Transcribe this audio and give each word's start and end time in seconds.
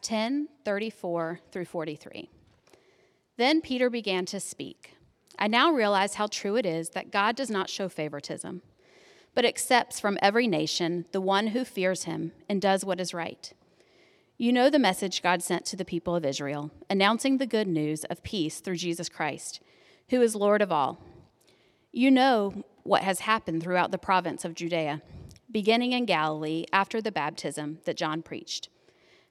10 0.00 0.48
34 0.64 1.40
through 1.50 1.64
43. 1.64 2.30
Then 3.36 3.60
Peter 3.60 3.90
began 3.90 4.24
to 4.26 4.38
speak. 4.40 4.96
I 5.38 5.48
now 5.48 5.72
realize 5.72 6.14
how 6.14 6.28
true 6.28 6.56
it 6.56 6.64
is 6.64 6.90
that 6.90 7.10
God 7.10 7.34
does 7.34 7.50
not 7.50 7.68
show 7.68 7.88
favoritism, 7.88 8.62
but 9.34 9.44
accepts 9.44 9.98
from 9.98 10.18
every 10.22 10.46
nation 10.46 11.06
the 11.12 11.20
one 11.20 11.48
who 11.48 11.64
fears 11.64 12.04
him 12.04 12.32
and 12.48 12.62
does 12.62 12.84
what 12.84 13.00
is 13.00 13.12
right. 13.12 13.52
You 14.36 14.52
know 14.52 14.70
the 14.70 14.78
message 14.78 15.22
God 15.22 15.42
sent 15.42 15.64
to 15.66 15.76
the 15.76 15.84
people 15.84 16.14
of 16.14 16.24
Israel, 16.24 16.70
announcing 16.88 17.38
the 17.38 17.46
good 17.46 17.68
news 17.68 18.04
of 18.04 18.22
peace 18.22 18.60
through 18.60 18.76
Jesus 18.76 19.08
Christ, 19.08 19.60
who 20.10 20.20
is 20.22 20.34
Lord 20.36 20.62
of 20.62 20.72
all. 20.72 21.00
You 21.92 22.10
know 22.10 22.64
what 22.82 23.02
has 23.02 23.20
happened 23.20 23.62
throughout 23.62 23.90
the 23.90 23.98
province 23.98 24.44
of 24.44 24.54
Judea, 24.54 25.02
beginning 25.50 25.92
in 25.92 26.04
Galilee 26.04 26.64
after 26.72 27.00
the 27.00 27.12
baptism 27.12 27.78
that 27.84 27.96
John 27.96 28.22
preached 28.22 28.68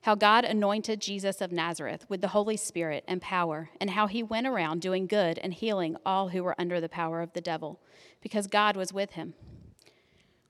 how 0.03 0.15
God 0.15 0.43
anointed 0.43 0.99
Jesus 0.99 1.39
of 1.39 1.53
Nazareth 1.53 2.05
with 2.09 2.19
the 2.19 2.29
Holy 2.29 2.57
Spirit 2.57 3.05
and 3.07 3.21
power, 3.21 3.69
and 3.79 3.91
how 3.91 4.07
he 4.07 4.21
went 4.21 4.45
around 4.45 4.81
doing 4.81 5.07
good 5.07 5.39
and 5.39 5.53
healing 5.53 5.95
all 6.05 6.29
who 6.29 6.43
were 6.43 6.59
under 6.59 6.81
the 6.81 6.89
power 6.89 7.21
of 7.21 7.31
the 7.31 7.39
devil, 7.39 7.79
because 8.21 8.47
God 8.47 8.75
was 8.75 8.91
with 8.91 9.11
him. 9.11 9.33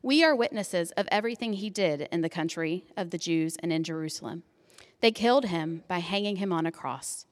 We 0.01 0.23
are 0.23 0.35
witnesses 0.35 0.89
of 0.97 1.07
everything 1.11 1.53
he 1.53 1.69
did 1.69 2.09
in 2.11 2.21
the 2.21 2.29
country 2.29 2.85
of 2.97 3.11
the 3.11 3.19
Jews 3.19 3.55
and 3.61 3.71
in 3.71 3.83
Jerusalem. 3.83 4.41
They 5.01 5.11
killed 5.11 5.45
him 5.45 5.83
by 5.87 5.99
hanging 5.99 6.37
him 6.37 6.51
on 6.51 6.65
a 6.65 6.71
cross, 6.71 7.27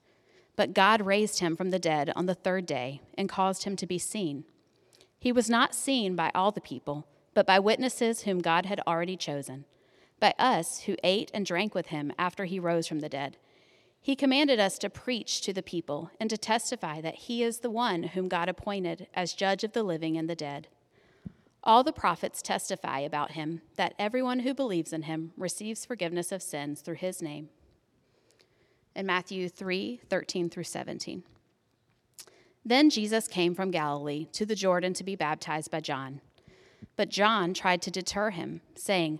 but 0.55 0.75
God 0.75 1.01
raised 1.01 1.39
him 1.39 1.55
from 1.55 1.71
the 1.71 1.79
dead 1.79 2.13
on 2.15 2.27
the 2.27 2.35
third 2.35 2.67
day 2.67 3.01
and 3.17 3.27
caused 3.27 3.63
him 3.63 3.75
to 3.77 3.87
be 3.87 3.97
seen. 3.97 4.43
He 5.17 5.31
was 5.31 5.49
not 5.49 5.73
seen 5.73 6.15
by 6.15 6.29
all 6.35 6.51
the 6.51 6.61
people, 6.61 7.07
but 7.33 7.47
by 7.47 7.57
witnesses 7.57 8.21
whom 8.21 8.41
God 8.41 8.67
had 8.67 8.79
already 8.85 9.17
chosen 9.17 9.65
by 10.21 10.33
us 10.39 10.83
who 10.83 10.95
ate 11.03 11.29
and 11.33 11.45
drank 11.45 11.75
with 11.75 11.87
him 11.87 12.13
after 12.17 12.45
he 12.45 12.59
rose 12.59 12.87
from 12.87 13.01
the 13.01 13.09
dead. 13.09 13.35
He 13.99 14.15
commanded 14.15 14.59
us 14.59 14.77
to 14.79 14.89
preach 14.89 15.41
to 15.41 15.51
the 15.51 15.61
people 15.61 16.09
and 16.19 16.29
to 16.29 16.37
testify 16.37 17.01
that 17.01 17.15
he 17.15 17.43
is 17.43 17.59
the 17.59 17.69
one 17.69 18.03
whom 18.03 18.29
God 18.29 18.47
appointed 18.47 19.07
as 19.13 19.33
judge 19.33 19.65
of 19.65 19.73
the 19.73 19.83
living 19.83 20.17
and 20.17 20.29
the 20.29 20.35
dead. 20.35 20.69
All 21.63 21.83
the 21.83 21.93
prophets 21.93 22.41
testify 22.41 22.99
about 22.99 23.31
him 23.31 23.61
that 23.75 23.93
everyone 23.99 24.39
who 24.39 24.53
believes 24.53 24.93
in 24.93 25.03
him 25.03 25.33
receives 25.37 25.85
forgiveness 25.85 26.31
of 26.31 26.41
sins 26.41 26.81
through 26.81 26.95
his 26.95 27.21
name. 27.21 27.49
In 28.95 29.05
Matthew 29.05 29.49
3 29.49 30.01
13 30.09 30.49
through 30.49 30.63
17. 30.63 31.23
Then 32.65 32.89
Jesus 32.89 33.27
came 33.27 33.55
from 33.55 33.71
Galilee 33.71 34.27
to 34.33 34.45
the 34.45 34.55
Jordan 34.55 34.93
to 34.95 35.03
be 35.03 35.15
baptized 35.15 35.71
by 35.71 35.79
John. 35.79 36.21
But 36.95 37.09
John 37.09 37.53
tried 37.53 37.81
to 37.83 37.91
deter 37.91 38.31
him, 38.31 38.61
saying, 38.75 39.19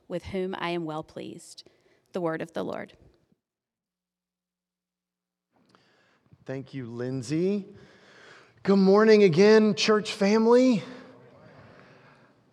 with 0.11 0.25
whom 0.25 0.53
I 0.59 0.71
am 0.71 0.83
well 0.83 1.03
pleased. 1.03 1.63
The 2.11 2.19
word 2.19 2.41
of 2.41 2.51
the 2.51 2.63
Lord. 2.63 2.93
Thank 6.45 6.73
you, 6.73 6.85
Lindsay. 6.85 7.65
Good 8.63 8.75
morning 8.75 9.23
again, 9.23 9.73
church 9.73 10.11
family. 10.11 10.83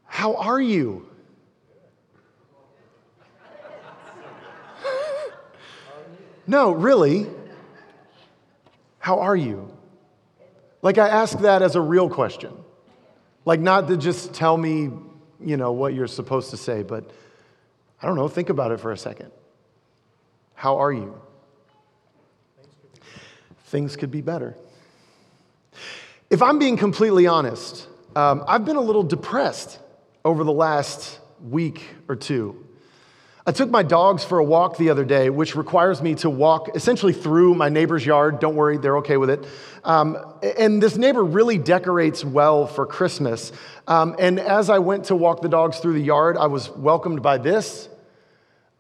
How 0.04 0.36
are 0.36 0.60
you? 0.60 1.08
no, 6.46 6.70
really. 6.70 7.26
How 9.00 9.18
are 9.18 9.36
you? 9.36 9.76
Like, 10.80 10.98
I 10.98 11.08
ask 11.08 11.40
that 11.40 11.62
as 11.62 11.74
a 11.74 11.80
real 11.80 12.08
question. 12.08 12.52
Like, 13.44 13.58
not 13.58 13.88
to 13.88 13.96
just 13.96 14.32
tell 14.32 14.56
me, 14.56 14.90
you 15.40 15.56
know, 15.56 15.72
what 15.72 15.92
you're 15.92 16.06
supposed 16.06 16.50
to 16.50 16.56
say, 16.56 16.84
but 16.84 17.10
I 18.00 18.06
don't 18.06 18.16
know, 18.16 18.28
think 18.28 18.48
about 18.48 18.70
it 18.70 18.80
for 18.80 18.92
a 18.92 18.98
second. 18.98 19.32
How 20.54 20.78
are 20.78 20.92
you? 20.92 21.20
Things 23.66 23.96
could 23.96 24.10
be 24.10 24.20
better. 24.20 24.56
If 26.30 26.42
I'm 26.42 26.58
being 26.58 26.76
completely 26.76 27.26
honest, 27.26 27.86
um, 28.14 28.44
I've 28.46 28.64
been 28.64 28.76
a 28.76 28.80
little 28.82 29.02
depressed 29.02 29.78
over 30.24 30.44
the 30.44 30.52
last 30.52 31.20
week 31.42 31.82
or 32.08 32.16
two. 32.16 32.66
I 33.48 33.50
took 33.50 33.70
my 33.70 33.82
dogs 33.82 34.24
for 34.24 34.38
a 34.38 34.44
walk 34.44 34.76
the 34.76 34.90
other 34.90 35.06
day, 35.06 35.30
which 35.30 35.56
requires 35.56 36.02
me 36.02 36.14
to 36.16 36.28
walk 36.28 36.76
essentially 36.76 37.14
through 37.14 37.54
my 37.54 37.70
neighbor's 37.70 38.04
yard. 38.04 38.40
Don't 38.40 38.56
worry, 38.56 38.76
they're 38.76 38.98
okay 38.98 39.16
with 39.16 39.30
it. 39.30 39.46
Um, 39.84 40.18
and 40.58 40.82
this 40.82 40.98
neighbor 40.98 41.24
really 41.24 41.56
decorates 41.56 42.22
well 42.22 42.66
for 42.66 42.84
Christmas. 42.84 43.50
Um, 43.86 44.16
and 44.18 44.38
as 44.38 44.68
I 44.68 44.80
went 44.80 45.06
to 45.06 45.16
walk 45.16 45.40
the 45.40 45.48
dogs 45.48 45.78
through 45.78 45.94
the 45.94 46.02
yard, 46.02 46.36
I 46.36 46.48
was 46.48 46.68
welcomed 46.68 47.22
by 47.22 47.38
this, 47.38 47.88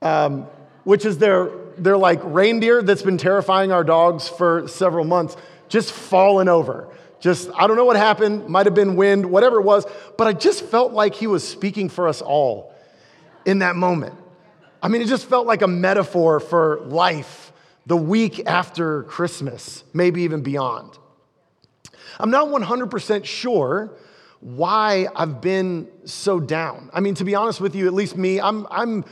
um, 0.02 0.46
which 0.84 1.06
is 1.06 1.16
their, 1.16 1.48
their 1.78 1.96
like 1.96 2.20
reindeer 2.22 2.82
that's 2.82 3.00
been 3.00 3.16
terrifying 3.16 3.72
our 3.72 3.84
dogs 3.84 4.28
for 4.28 4.68
several 4.68 5.06
months, 5.06 5.34
just 5.70 5.92
falling 5.92 6.48
over. 6.48 6.94
Just, 7.20 7.48
I 7.54 7.68
don't 7.68 7.76
know 7.76 7.86
what 7.86 7.96
happened, 7.96 8.50
might 8.50 8.66
have 8.66 8.74
been 8.74 8.96
wind, 8.96 9.24
whatever 9.30 9.60
it 9.60 9.64
was, 9.64 9.86
but 10.18 10.26
I 10.26 10.34
just 10.34 10.62
felt 10.62 10.92
like 10.92 11.14
he 11.14 11.26
was 11.26 11.42
speaking 11.42 11.88
for 11.88 12.06
us 12.06 12.20
all 12.20 12.74
in 13.46 13.60
that 13.60 13.74
moment. 13.74 14.12
I 14.82 14.88
mean, 14.88 15.02
it 15.02 15.08
just 15.08 15.26
felt 15.26 15.46
like 15.46 15.62
a 15.62 15.68
metaphor 15.68 16.40
for 16.40 16.80
life 16.86 17.52
the 17.86 17.96
week 17.96 18.46
after 18.46 19.04
Christmas, 19.04 19.82
maybe 19.92 20.22
even 20.22 20.42
beyond. 20.42 20.98
I'm 22.18 22.30
not 22.30 22.48
100% 22.48 23.24
sure 23.24 23.90
why 24.40 25.08
I've 25.16 25.40
been 25.40 25.88
so 26.04 26.38
down. 26.38 26.90
I 26.92 27.00
mean, 27.00 27.14
to 27.14 27.24
be 27.24 27.34
honest 27.34 27.60
with 27.60 27.74
you, 27.74 27.86
at 27.86 27.94
least 27.94 28.16
me, 28.16 28.40
I'm, 28.40 28.66
I'm, 28.70 29.04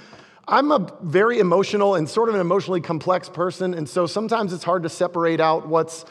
I'm 0.47 0.71
a 0.71 0.93
very 1.03 1.41
emotional 1.41 1.97
and 1.97 2.09
sort 2.09 2.28
of 2.28 2.34
an 2.34 2.41
emotionally 2.41 2.81
complex 2.81 3.28
person. 3.28 3.75
And 3.75 3.88
so 3.88 4.06
sometimes 4.06 4.53
it's 4.53 4.65
hard 4.65 4.84
to 4.84 4.88
separate 4.88 5.41
out 5.41 5.66
what's 5.66 6.05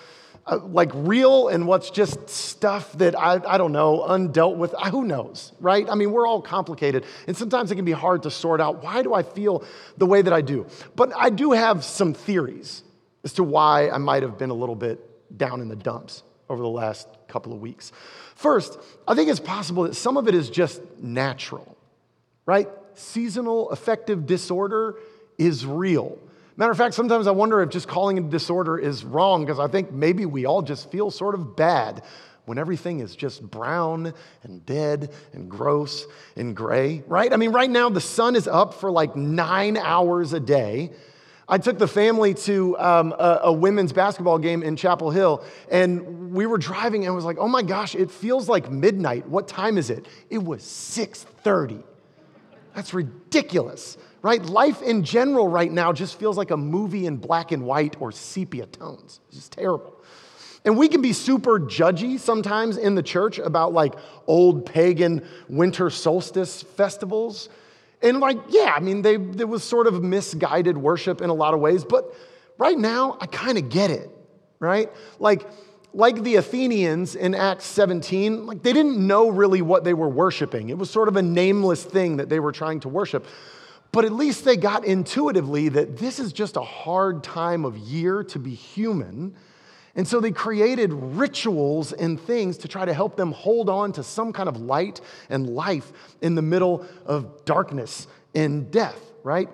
uh, 0.48 0.60
like 0.60 0.92
real 0.94 1.48
and 1.48 1.68
what's 1.68 1.90
just 1.90 2.30
stuff 2.30 2.92
that 2.94 3.18
I, 3.18 3.42
I 3.48 3.58
don't 3.58 3.72
know, 3.72 4.06
undealt 4.08 4.58
with. 4.58 4.74
Who 4.92 5.04
knows, 5.04 5.52
right? 5.60 5.90
I 5.90 5.96
mean, 5.96 6.12
we're 6.12 6.28
all 6.28 6.42
complicated. 6.42 7.06
And 7.28 7.36
sometimes 7.36 7.72
it 7.72 7.76
can 7.76 7.86
be 7.86 7.92
hard 7.92 8.24
to 8.24 8.32
sort 8.32 8.62
out 8.62 8.84
why 8.84 9.02
do 9.02 9.14
I 9.14 9.24
feel 9.24 9.64
the 9.98 10.06
way 10.06 10.22
that 10.22 10.34
I 10.34 10.42
do? 10.42 10.68
But 10.96 11.14
I 11.16 11.30
do 11.30 11.52
have 11.54 11.84
some 11.84 12.14
theories 12.14 12.84
as 13.24 13.34
to 13.34 13.44
why 13.44 13.90
I 13.90 13.98
might 13.98 14.22
have 14.24 14.38
been 14.38 14.52
a 14.52 14.56
little 14.56 14.76
bit 14.76 15.00
down 15.36 15.62
in 15.62 15.68
the 15.68 15.76
dumps 15.76 16.24
over 16.48 16.62
the 16.62 16.70
last 16.70 17.08
couple 17.28 17.52
of 17.52 17.60
weeks. 17.60 17.92
First, 18.36 18.78
I 19.08 19.16
think 19.16 19.30
it's 19.30 19.40
possible 19.40 19.84
that 19.84 19.96
some 19.96 20.16
of 20.16 20.28
it 20.28 20.36
is 20.36 20.50
just 20.50 20.82
natural, 21.00 21.76
right? 22.46 22.70
Seasonal 22.94 23.72
affective 23.72 24.28
disorder 24.28 25.00
is 25.40 25.66
real. 25.66 26.20
Matter 26.58 26.72
of 26.72 26.78
fact, 26.78 26.94
sometimes 26.94 27.28
I 27.28 27.32
wonder 27.32 27.62
if 27.62 27.70
just 27.70 27.88
calling 27.88 28.18
it 28.18 28.30
disorder 28.30 28.78
is 28.78 29.04
wrong 29.04 29.46
because 29.46 29.60
I 29.60 29.68
think 29.68 29.92
maybe 29.92 30.26
we 30.26 30.46
all 30.46 30.62
just 30.62 30.90
feel 30.90 31.12
sort 31.12 31.36
of 31.36 31.58
bad 31.58 32.02
when 32.46 32.58
everything 32.58 33.02
is 33.02 33.16
just 33.16 33.42
brown 33.42 34.14
and 34.44 34.66
dead 34.66 35.12
and 35.34 35.50
gross 35.50 36.06
and 36.38 36.56
gray, 36.56 37.04
right? 37.08 37.34
I 37.34 37.36
mean, 37.36 37.52
right 37.52 37.70
now 37.70 37.90
the 37.90 38.00
sun 38.00 38.36
is 38.38 38.48
up 38.48 38.76
for 38.76 38.90
like 38.90 39.18
nine 39.18 39.76
hours 39.76 40.32
a 40.32 40.40
day. 40.40 40.92
I 41.48 41.58
took 41.58 41.78
the 41.78 41.88
family 41.88 42.34
to 42.34 42.78
um, 42.80 43.12
a, 43.12 43.42
a, 43.44 43.54
women's 43.54 43.94
basketball 43.94 44.40
game 44.40 44.64
in 44.64 44.76
Chapel 44.76 45.12
Hill, 45.12 45.44
and 45.70 46.32
we 46.32 46.48
were 46.48 46.58
driving, 46.58 47.04
and 47.04 47.12
I 47.12 47.16
was 47.16 47.26
like, 47.26 47.38
"Oh 47.38 47.48
my 47.48 47.62
gosh, 47.62 47.94
it 47.94 48.10
feels 48.10 48.50
like 48.50 48.72
midnight. 48.72 49.28
What 49.28 49.48
time 49.48 49.78
is 49.78 49.92
it?" 49.92 50.08
It 50.32 50.44
was 50.44 50.64
6:30. 50.64 51.84
That's 52.74 52.96
ridiculous 52.96 53.98
right? 54.26 54.44
Life 54.44 54.82
in 54.82 55.04
general 55.04 55.48
right 55.48 55.72
now 55.72 55.94
just 55.94 56.18
feels 56.18 56.36
like 56.36 56.50
a 56.50 56.58
movie 56.58 57.06
in 57.06 57.18
black 57.18 57.52
and 57.52 57.64
white 57.64 57.96
or 58.00 58.12
sepia 58.12 58.66
tones. 58.66 59.20
It's 59.28 59.38
just 59.38 59.52
terrible. 59.52 59.94
And 60.66 60.80
we 60.80 60.88
can 60.88 61.04
be 61.04 61.14
super 61.14 61.60
judgy 61.60 62.20
sometimes 62.20 62.78
in 62.78 62.96
the 62.96 63.04
church 63.04 63.38
about 63.38 63.72
like 63.72 63.94
old 64.26 64.66
pagan 64.66 65.24
winter 65.48 65.92
solstice 65.92 66.64
festivals. 66.64 67.50
And 68.02 68.20
like, 68.20 68.40
yeah, 68.50 68.74
I 68.76 68.80
mean, 68.80 69.04
they, 69.04 69.18
there 69.18 69.46
was 69.46 69.64
sort 69.64 69.86
of 69.86 70.02
misguided 70.02 70.76
worship 70.76 71.22
in 71.22 71.30
a 71.30 71.36
lot 71.36 71.54
of 71.54 71.60
ways, 71.60 71.86
but 71.86 72.12
right 72.58 72.80
now 72.80 73.20
I 73.22 73.28
kind 73.28 73.60
of 73.60 73.70
get 73.70 73.92
it, 73.92 74.10
right? 74.58 74.92
Like, 75.20 75.48
like 75.94 76.24
the 76.24 76.38
Athenians 76.38 77.16
in 77.16 77.36
Acts 77.36 77.66
17, 77.66 78.48
like 78.48 78.64
they 78.64 78.74
didn't 78.74 78.98
know 79.06 79.30
really 79.30 79.62
what 79.62 79.84
they 79.84 79.94
were 79.94 80.10
worshiping. 80.10 80.70
It 80.70 80.80
was 80.80 80.90
sort 80.90 81.10
of 81.10 81.16
a 81.16 81.22
nameless 81.22 81.84
thing 81.84 82.18
that 82.18 82.28
they 82.28 82.40
were 82.40 82.52
trying 82.52 82.80
to 82.80 82.90
worship. 82.90 83.28
But 83.96 84.04
at 84.04 84.12
least 84.12 84.44
they 84.44 84.58
got 84.58 84.84
intuitively 84.84 85.70
that 85.70 85.96
this 85.96 86.20
is 86.20 86.34
just 86.34 86.58
a 86.58 86.62
hard 86.62 87.24
time 87.24 87.64
of 87.64 87.78
year 87.78 88.26
to 88.26 88.38
be 88.38 88.54
human. 88.54 89.34
And 89.96 90.06
so 90.06 90.20
they 90.20 90.32
created 90.32 90.92
rituals 90.92 91.94
and 91.94 92.20
things 92.20 92.58
to 92.58 92.68
try 92.68 92.84
to 92.84 92.94
help 92.94 93.16
them 93.16 93.32
hold 93.32 93.70
on 93.70 93.94
to 93.94 94.04
some 94.04 94.34
kind 94.34 94.50
of 94.50 94.60
light 94.60 95.00
and 95.30 95.48
life 95.48 95.94
in 96.22 96.36
the 96.36 96.42
middle 96.42 96.86
of 97.06 97.46
darkness 97.46 98.08
and 98.36 98.70
death, 98.70 99.00
right? 99.24 99.48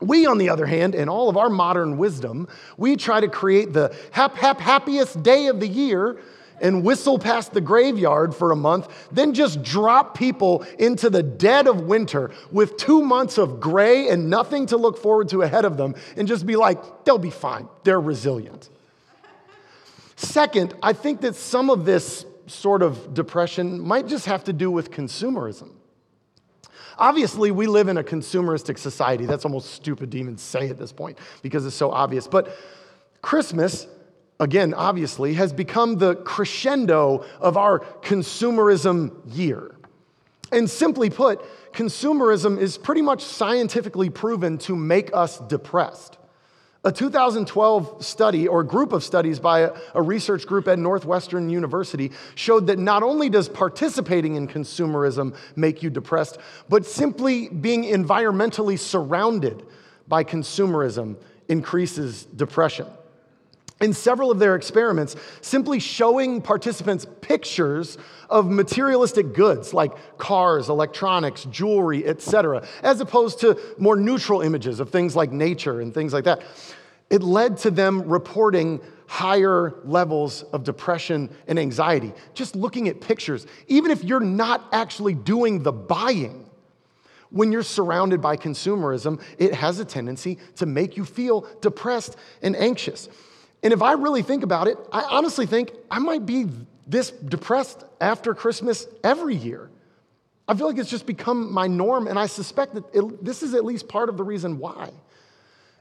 We, 0.00 0.24
on 0.24 0.38
the 0.38 0.48
other 0.48 0.64
hand, 0.64 0.94
in 0.94 1.10
all 1.10 1.28
of 1.28 1.36
our 1.36 1.50
modern 1.50 1.98
wisdom, 1.98 2.48
we 2.78 2.96
try 2.96 3.20
to 3.20 3.28
create 3.28 3.74
the 3.74 3.94
hap, 4.10 4.36
hap, 4.36 4.58
happiest 4.58 5.22
day 5.22 5.48
of 5.48 5.60
the 5.60 5.68
year 5.68 6.18
and 6.60 6.84
whistle 6.84 7.18
past 7.18 7.52
the 7.52 7.60
graveyard 7.60 8.34
for 8.34 8.50
a 8.50 8.56
month, 8.56 8.88
then 9.12 9.34
just 9.34 9.62
drop 9.62 10.16
people 10.16 10.64
into 10.78 11.10
the 11.10 11.22
dead 11.22 11.66
of 11.66 11.82
winter 11.82 12.30
with 12.50 12.76
two 12.76 13.02
months 13.02 13.38
of 13.38 13.60
gray 13.60 14.08
and 14.08 14.30
nothing 14.30 14.66
to 14.66 14.76
look 14.76 14.98
forward 14.98 15.28
to 15.28 15.42
ahead 15.42 15.64
of 15.64 15.76
them, 15.76 15.94
and 16.16 16.26
just 16.26 16.46
be 16.46 16.56
like, 16.56 17.04
they'll 17.04 17.18
be 17.18 17.30
fine. 17.30 17.68
They're 17.84 18.00
resilient. 18.00 18.70
Second, 20.16 20.74
I 20.82 20.92
think 20.94 21.20
that 21.20 21.34
some 21.34 21.68
of 21.68 21.84
this 21.84 22.24
sort 22.46 22.82
of 22.82 23.12
depression 23.12 23.80
might 23.80 24.06
just 24.06 24.26
have 24.26 24.44
to 24.44 24.52
do 24.52 24.70
with 24.70 24.90
consumerism. 24.90 25.70
Obviously, 26.98 27.50
we 27.50 27.66
live 27.66 27.88
in 27.88 27.98
a 27.98 28.02
consumeristic 28.02 28.78
society. 28.78 29.26
That's 29.26 29.44
almost 29.44 29.72
stupid 29.72 30.12
to 30.12 30.18
even 30.18 30.38
say 30.38 30.70
at 30.70 30.78
this 30.78 30.92
point 30.92 31.18
because 31.42 31.66
it's 31.66 31.76
so 31.76 31.90
obvious. 31.90 32.26
But 32.26 32.56
Christmas, 33.20 33.86
again, 34.38 34.74
obviously, 34.74 35.34
has 35.34 35.52
become 35.52 35.96
the 35.96 36.16
crescendo 36.16 37.24
of 37.40 37.56
our 37.56 37.80
consumerism 38.02 39.12
year. 39.34 39.74
And 40.52 40.70
simply 40.70 41.10
put, 41.10 41.44
consumerism 41.72 42.58
is 42.58 42.78
pretty 42.78 43.02
much 43.02 43.22
scientifically 43.22 44.10
proven 44.10 44.58
to 44.58 44.76
make 44.76 45.14
us 45.14 45.38
depressed. 45.40 46.18
A 46.84 46.92
2012 46.92 48.04
study 48.04 48.46
or 48.46 48.62
group 48.62 48.92
of 48.92 49.02
studies 49.02 49.40
by 49.40 49.70
a, 49.92 50.00
research 50.00 50.46
group 50.46 50.68
at 50.68 50.78
Northwestern 50.78 51.50
University 51.50 52.12
showed 52.36 52.68
that 52.68 52.78
not 52.78 53.02
only 53.02 53.28
does 53.28 53.48
participating 53.48 54.36
in 54.36 54.46
consumerism 54.46 55.34
make 55.56 55.82
you 55.82 55.90
depressed, 55.90 56.38
but 56.68 56.86
simply 56.86 57.48
being 57.48 57.82
environmentally 57.82 58.78
surrounded 58.78 59.66
by 60.06 60.22
consumerism 60.22 61.16
increases 61.48 62.24
depression. 62.26 62.86
In 63.80 63.92
several 63.92 64.30
of 64.30 64.38
their 64.38 64.56
experiments, 64.56 65.16
simply 65.42 65.80
showing 65.80 66.40
participants 66.40 67.06
pictures 67.20 67.98
of 68.30 68.50
materialistic 68.50 69.34
goods 69.34 69.74
like 69.74 69.92
cars, 70.16 70.70
electronics, 70.70 71.44
jewelry, 71.50 72.06
etc., 72.06 72.66
as 72.82 73.00
opposed 73.00 73.40
to 73.40 73.60
more 73.76 73.96
neutral 73.96 74.40
images 74.40 74.80
of 74.80 74.88
things 74.88 75.14
like 75.14 75.30
nature 75.30 75.82
and 75.82 75.92
things 75.92 76.14
like 76.14 76.24
that, 76.24 76.40
it 77.10 77.22
led 77.22 77.58
to 77.58 77.70
them 77.70 78.08
reporting 78.08 78.80
higher 79.08 79.74
levels 79.84 80.42
of 80.54 80.64
depression 80.64 81.28
and 81.46 81.58
anxiety. 81.58 82.14
Just 82.32 82.56
looking 82.56 82.88
at 82.88 83.02
pictures, 83.02 83.46
even 83.68 83.90
if 83.90 84.02
you're 84.02 84.20
not 84.20 84.66
actually 84.72 85.14
doing 85.14 85.62
the 85.62 85.72
buying, 85.72 86.48
when 87.28 87.52
you're 87.52 87.62
surrounded 87.62 88.22
by 88.22 88.36
consumerism, 88.36 89.20
it 89.36 89.52
has 89.52 89.80
a 89.80 89.84
tendency 89.84 90.38
to 90.56 90.64
make 90.64 90.96
you 90.96 91.04
feel 91.04 91.46
depressed 91.60 92.16
and 92.40 92.56
anxious. 92.56 93.08
And 93.66 93.72
if 93.72 93.82
I 93.82 93.94
really 93.94 94.22
think 94.22 94.44
about 94.44 94.68
it, 94.68 94.78
I 94.92 95.02
honestly 95.10 95.44
think 95.44 95.72
I 95.90 95.98
might 95.98 96.24
be 96.24 96.46
this 96.86 97.10
depressed 97.10 97.84
after 98.00 98.32
Christmas 98.32 98.86
every 99.02 99.34
year. 99.34 99.68
I 100.46 100.54
feel 100.54 100.68
like 100.68 100.78
it's 100.78 100.88
just 100.88 101.04
become 101.04 101.52
my 101.52 101.66
norm, 101.66 102.06
and 102.06 102.16
I 102.16 102.26
suspect 102.26 102.74
that 102.74 102.84
it, 102.94 103.24
this 103.24 103.42
is 103.42 103.54
at 103.54 103.64
least 103.64 103.88
part 103.88 104.08
of 104.08 104.18
the 104.18 104.22
reason 104.22 104.60
why. 104.60 104.92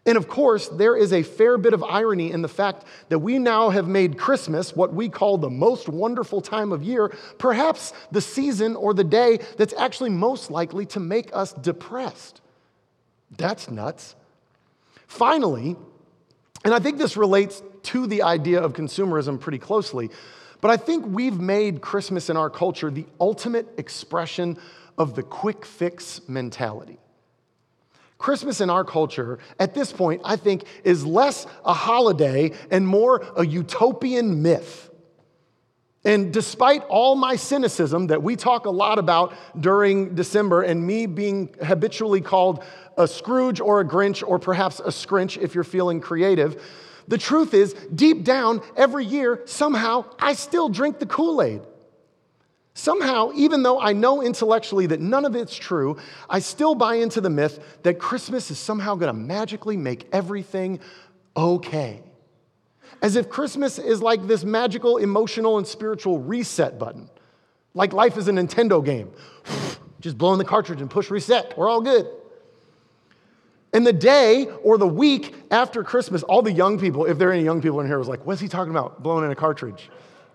And 0.04 0.18
of 0.18 0.28
course, 0.28 0.68
there 0.68 0.98
is 0.98 1.14
a 1.14 1.22
fair 1.22 1.60
bit 1.60 1.76
of 1.76 1.84
irony 1.84 2.32
in 2.32 2.42
the 2.42 2.48
fact 2.48 2.86
that 3.10 3.20
we 3.20 3.38
now 3.38 3.70
have 3.70 3.88
made 3.88 4.18
Christmas, 4.18 4.76
what 4.76 4.92
we 4.92 5.08
call 5.08 5.38
the 5.38 5.52
most 5.52 5.88
wonderful 5.88 6.42
time 6.42 6.72
of 6.72 6.82
year, 6.82 7.14
perhaps 7.38 7.94
the 8.12 8.20
season 8.20 8.76
or 8.76 8.96
the 8.96 9.04
day 9.04 9.38
that's 9.58 9.76
actually 9.76 10.10
most 10.10 10.50
likely 10.50 10.88
to 10.88 11.00
make 11.00 11.30
us 11.36 11.54
depressed. 11.54 12.42
That's 13.38 13.70
nuts. 13.70 14.16
Finally, 15.06 15.76
and 16.66 16.74
I 16.74 16.80
think 16.80 16.98
this 16.98 17.16
relates 17.16 17.62
to 17.86 18.08
the 18.08 18.24
idea 18.24 18.62
of 18.62 18.74
consumerism 18.74 19.40
pretty 19.40 19.60
closely, 19.60 20.10
but 20.62 20.72
I 20.72 20.78
think 20.78 21.06
we've 21.06 21.40
made 21.40 21.82
Christmas 21.82 22.30
in 22.30 22.38
our 22.38 22.50
culture 22.50 22.90
the 22.90 23.06
ultimate 23.20 23.68
expression 23.78 24.58
of 24.98 25.16
the 25.16 25.24
quick 25.24 25.66
fix 25.66 26.22
mentality. 26.28 26.98
Christmas 28.18 28.62
in 28.62 28.70
our 28.70 28.84
culture, 28.84 29.40
at 29.60 29.74
this 29.74 29.92
point, 29.92 30.22
I 30.24 30.38
think, 30.38 30.64
is 30.84 31.06
less 31.06 31.46
a 31.66 31.74
holiday 31.74 32.54
and 32.72 32.88
more 32.88 33.24
a 33.36 33.46
utopian 33.46 34.42
myth. 34.42 34.90
And 36.06 36.32
despite 36.32 36.84
all 36.86 37.16
my 37.16 37.36
cynicism 37.36 38.08
that 38.08 38.24
we 38.24 38.36
talk 38.36 38.68
a 38.68 38.72
lot 38.72 39.00
about 39.00 39.34
during 39.60 40.16
December, 40.16 40.62
and 40.62 40.86
me 40.86 41.08
being 41.08 41.54
habitually 41.64 42.22
called 42.22 42.64
a 42.98 43.08
Scrooge 43.08 43.60
or 43.60 43.82
a 43.82 43.86
Grinch 43.86 44.24
or 44.26 44.40
perhaps 44.40 44.80
a 44.80 44.90
Scrinch 44.90 45.38
if 45.42 45.56
you're 45.56 45.64
feeling 45.64 46.00
creative, 46.00 46.64
the 47.08 47.18
truth 47.18 47.54
is, 47.54 47.74
deep 47.94 48.24
down, 48.24 48.62
every 48.76 49.06
year, 49.06 49.42
somehow, 49.46 50.06
I 50.20 50.34
still 50.34 50.70
drink 50.70 51.00
the 51.00 51.06
Kool 51.06 51.42
Aid. 51.42 51.62
Somehow, 52.74 53.32
even 53.36 53.64
though 53.64 53.80
I 53.80 53.94
know 53.94 54.22
intellectually 54.22 54.86
that 54.88 55.00
none 55.00 55.24
of 55.24 55.34
it's 55.36 55.56
true, 55.56 55.98
I 56.30 56.40
still 56.40 56.76
buy 56.76 56.96
into 56.96 57.22
the 57.22 57.30
myth 57.30 57.78
that 57.84 58.00
Christmas 58.00 58.52
is 58.52 58.60
somehow 58.60 58.96
going 58.96 59.08
to 59.08 59.14
magically 59.14 59.78
make 59.78 60.10
everything 60.12 60.82
okay. 61.38 62.02
As 63.02 63.16
if 63.16 63.30
Christmas 63.30 63.80
is 63.80 64.02
like 64.02 64.28
this 64.28 64.44
magical 64.44 64.98
emotional 64.98 65.58
and 65.58 65.66
spiritual 65.66 66.20
reset 66.20 66.78
button, 66.78 67.10
like 67.74 67.94
life 67.94 68.18
is 68.18 68.28
a 68.28 68.32
Nintendo 68.32 68.84
game. 68.84 69.12
Just 70.02 70.18
blow 70.18 70.34
in 70.34 70.38
the 70.38 70.46
cartridge 70.46 70.82
and 70.82 70.90
push 70.90 71.10
reset. 71.10 71.58
We're 71.58 71.70
all 71.70 71.82
good. 71.82 72.08
And 73.76 73.86
the 73.86 73.92
day 73.92 74.46
or 74.64 74.78
the 74.78 74.88
week 74.88 75.36
after 75.52 75.84
Christmas, 75.84 76.24
all 76.24 76.42
the 76.42 76.54
young 76.54 76.80
people, 76.80 77.04
if 77.04 77.18
there 77.18 77.28
are 77.28 77.34
any 77.34 77.44
young 77.44 77.62
people 77.62 77.82
in 77.82 77.88
here, 77.88 78.00
was 78.00 78.08
like, 78.08 78.26
what's 78.26 78.40
he 78.40 78.48
talking 78.48 78.72
about? 78.72 79.04
Blowing 79.04 79.26
in 79.26 79.32
a 79.32 79.36
cartridge. 79.36 79.90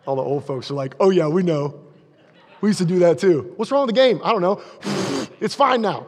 All 0.04 0.14
the 0.14 0.22
old 0.22 0.44
folks 0.44 0.70
are 0.70 0.74
like, 0.74 0.94
oh 1.00 1.08
yeah, 1.08 1.26
we 1.26 1.42
know. 1.42 1.80
We 2.60 2.68
used 2.68 2.80
to 2.80 2.84
do 2.84 2.98
that 2.98 3.18
too. 3.18 3.54
What's 3.56 3.70
wrong 3.70 3.86
with 3.86 3.94
the 3.94 3.98
game? 3.98 4.20
I 4.22 4.32
don't 4.32 4.42
know. 4.42 4.60
it's 5.40 5.54
fine 5.54 5.80
now. 5.80 6.06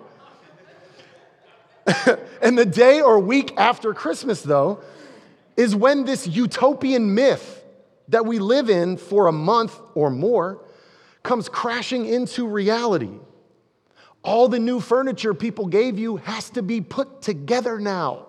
and 2.43 2.59
the 2.59 2.67
day 2.67 3.01
or 3.01 3.19
week 3.19 3.55
after 3.57 3.95
Christmas, 3.95 4.43
though, 4.43 4.83
is 5.57 5.75
when 5.75 6.05
this 6.05 6.27
utopian 6.27 7.15
myth 7.15 7.65
that 8.09 8.27
we 8.27 8.41
live 8.41 8.69
in 8.69 8.99
for 8.99 9.29
a 9.29 9.33
month 9.33 9.81
or 9.95 10.11
more 10.11 10.63
comes 11.23 11.49
crashing 11.49 12.05
into 12.05 12.47
reality. 12.47 13.19
All 14.23 14.49
the 14.49 14.59
new 14.59 14.81
furniture 14.81 15.35
people 15.35 15.67
gave 15.67 15.99
you 15.99 16.17
has 16.19 16.51
to 16.51 16.63
be 16.63 16.81
put 16.81 17.23
together 17.23 17.79
now. 17.79 18.27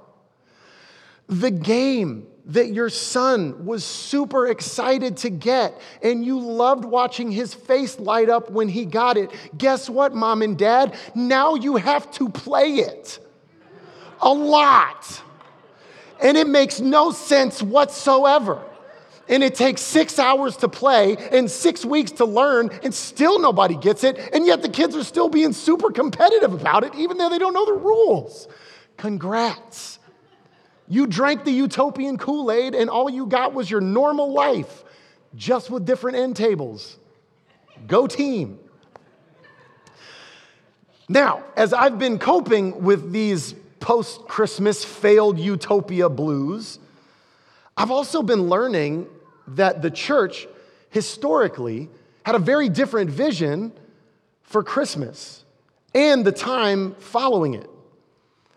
The 1.27 1.51
game 1.51 2.27
that 2.45 2.73
your 2.73 2.89
son 2.89 3.65
was 3.65 3.85
super 3.85 4.47
excited 4.47 5.17
to 5.17 5.29
get 5.29 5.79
and 6.01 6.25
you 6.25 6.39
loved 6.39 6.83
watching 6.83 7.31
his 7.31 7.53
face 7.53 7.99
light 7.99 8.29
up 8.29 8.49
when 8.49 8.67
he 8.67 8.85
got 8.85 9.17
it. 9.17 9.31
Guess 9.57 9.89
what, 9.89 10.13
mom 10.13 10.41
and 10.41 10.57
dad? 10.57 10.95
Now 11.15 11.55
you 11.55 11.77
have 11.77 12.11
to 12.13 12.27
play 12.29 12.75
it 12.75 13.19
a 14.21 14.33
lot. 14.33 15.21
And 16.21 16.37
it 16.37 16.47
makes 16.47 16.79
no 16.79 17.11
sense 17.11 17.61
whatsoever. 17.61 18.61
And 19.29 19.41
it 19.41 19.55
takes 19.55 19.81
six 19.81 20.19
hours 20.19 20.57
to 20.57 20.67
play 20.67 21.15
and 21.31 21.49
six 21.49 21.85
weeks 21.85 22.11
to 22.13 22.25
learn, 22.25 22.69
and 22.83 22.93
still 22.93 23.39
nobody 23.39 23.75
gets 23.75 24.03
it. 24.03 24.17
And 24.33 24.45
yet 24.45 24.61
the 24.61 24.69
kids 24.69 24.95
are 24.95 25.03
still 25.03 25.29
being 25.29 25.53
super 25.53 25.91
competitive 25.91 26.53
about 26.53 26.83
it, 26.83 26.93
even 26.95 27.17
though 27.17 27.29
they 27.29 27.39
don't 27.39 27.53
know 27.53 27.65
the 27.65 27.73
rules. 27.73 28.47
Congrats. 28.97 29.99
You 30.89 31.07
drank 31.07 31.45
the 31.45 31.51
utopian 31.51 32.17
Kool 32.17 32.51
Aid, 32.51 32.75
and 32.75 32.89
all 32.89 33.09
you 33.09 33.25
got 33.25 33.53
was 33.53 33.71
your 33.71 33.81
normal 33.81 34.33
life, 34.33 34.83
just 35.35 35.69
with 35.69 35.85
different 35.85 36.17
end 36.17 36.35
tables. 36.35 36.97
Go 37.87 38.07
team. 38.07 38.59
Now, 41.07 41.43
as 41.55 41.73
I've 41.73 41.97
been 41.97 42.19
coping 42.19 42.83
with 42.83 43.11
these 43.11 43.55
post 43.79 44.27
Christmas 44.27 44.83
failed 44.83 45.39
utopia 45.39 46.09
blues, 46.09 46.79
I've 47.75 47.91
also 47.91 48.21
been 48.21 48.49
learning 48.49 49.07
that 49.47 49.81
the 49.81 49.91
church 49.91 50.47
historically 50.89 51.89
had 52.25 52.35
a 52.35 52.39
very 52.39 52.69
different 52.69 53.09
vision 53.09 53.73
for 54.43 54.63
Christmas 54.63 55.43
and 55.93 56.25
the 56.25 56.31
time 56.31 56.95
following 56.95 57.53
it. 57.53 57.69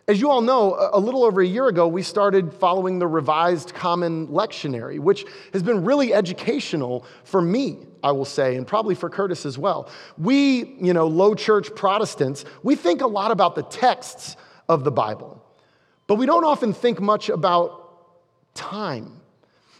As 0.08 0.20
you 0.20 0.30
all 0.30 0.40
know, 0.40 0.88
a 0.92 1.00
little 1.00 1.24
over 1.24 1.40
a 1.40 1.46
year 1.46 1.66
ago, 1.66 1.88
we 1.88 2.02
started 2.02 2.54
following 2.54 3.00
the 3.00 3.08
Revised 3.08 3.74
Common 3.74 4.28
Lectionary, 4.28 5.00
which 5.00 5.24
has 5.52 5.64
been 5.64 5.84
really 5.84 6.14
educational 6.14 7.04
for 7.24 7.42
me, 7.42 7.78
I 8.04 8.12
will 8.12 8.24
say, 8.24 8.54
and 8.54 8.64
probably 8.64 8.94
for 8.94 9.10
Curtis 9.10 9.44
as 9.44 9.58
well. 9.58 9.90
We, 10.16 10.76
you 10.80 10.92
know, 10.92 11.08
low 11.08 11.34
church 11.34 11.74
Protestants, 11.74 12.44
we 12.62 12.76
think 12.76 13.00
a 13.00 13.06
lot 13.08 13.32
about 13.32 13.56
the 13.56 13.64
texts 13.64 14.36
of 14.68 14.84
the 14.84 14.92
Bible. 14.92 15.42
But 16.06 16.16
we 16.16 16.26
don't 16.26 16.44
often 16.44 16.72
think 16.72 17.00
much 17.00 17.28
about 17.28 18.54
time 18.54 19.15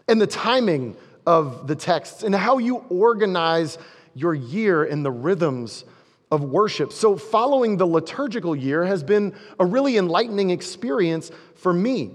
and 0.09 0.21
the 0.21 0.27
timing 0.27 0.97
of 1.27 1.67
the 1.67 1.75
texts 1.75 2.23
and 2.23 2.35
how 2.35 2.59
you 2.59 2.77
organize 2.89 3.79
your 4.15 4.35
year 4.35 4.85
in 4.85 5.03
the 5.03 5.11
rhythms 5.11 5.85
of 6.31 6.43
worship. 6.43 6.93
So, 6.93 7.17
following 7.17 7.77
the 7.77 7.87
liturgical 7.87 8.57
year 8.57 8.85
has 8.85 9.03
been 9.03 9.35
a 9.59 9.67
really 9.67 9.97
enlightening 9.97 10.51
experience 10.51 11.31
for 11.55 11.73
me. 11.73 12.13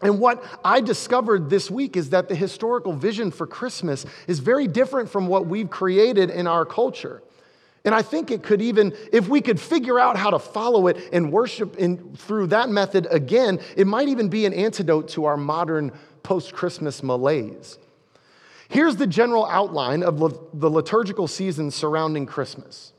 And 0.00 0.18
what 0.18 0.42
I 0.64 0.80
discovered 0.80 1.48
this 1.48 1.70
week 1.70 1.96
is 1.96 2.10
that 2.10 2.28
the 2.28 2.34
historical 2.34 2.92
vision 2.92 3.30
for 3.30 3.46
Christmas 3.46 4.04
is 4.26 4.40
very 4.40 4.66
different 4.66 5.08
from 5.08 5.28
what 5.28 5.46
we've 5.46 5.70
created 5.70 6.30
in 6.30 6.48
our 6.48 6.64
culture. 6.64 7.22
And 7.84 7.94
I 7.94 8.02
think 8.02 8.30
it 8.30 8.42
could 8.42 8.62
even, 8.62 8.94
if 9.12 9.28
we 9.28 9.40
could 9.40 9.60
figure 9.60 9.98
out 9.98 10.16
how 10.16 10.30
to 10.30 10.38
follow 10.38 10.86
it 10.88 11.08
and 11.12 11.32
worship 11.32 11.76
in, 11.76 12.16
through 12.16 12.48
that 12.48 12.68
method 12.68 13.06
again, 13.10 13.60
it 13.76 13.86
might 13.86 14.08
even 14.08 14.28
be 14.28 14.46
an 14.46 14.52
antidote 14.52 15.08
to 15.10 15.24
our 15.24 15.36
modern 15.36 15.92
post 16.22 16.52
Christmas 16.52 17.02
malaise. 17.02 17.78
Here's 18.68 18.96
the 18.96 19.06
general 19.06 19.46
outline 19.46 20.02
of 20.02 20.18
the 20.18 20.70
liturgical 20.70 21.28
season 21.28 21.70
surrounding 21.70 22.26
Christmas. 22.26 22.92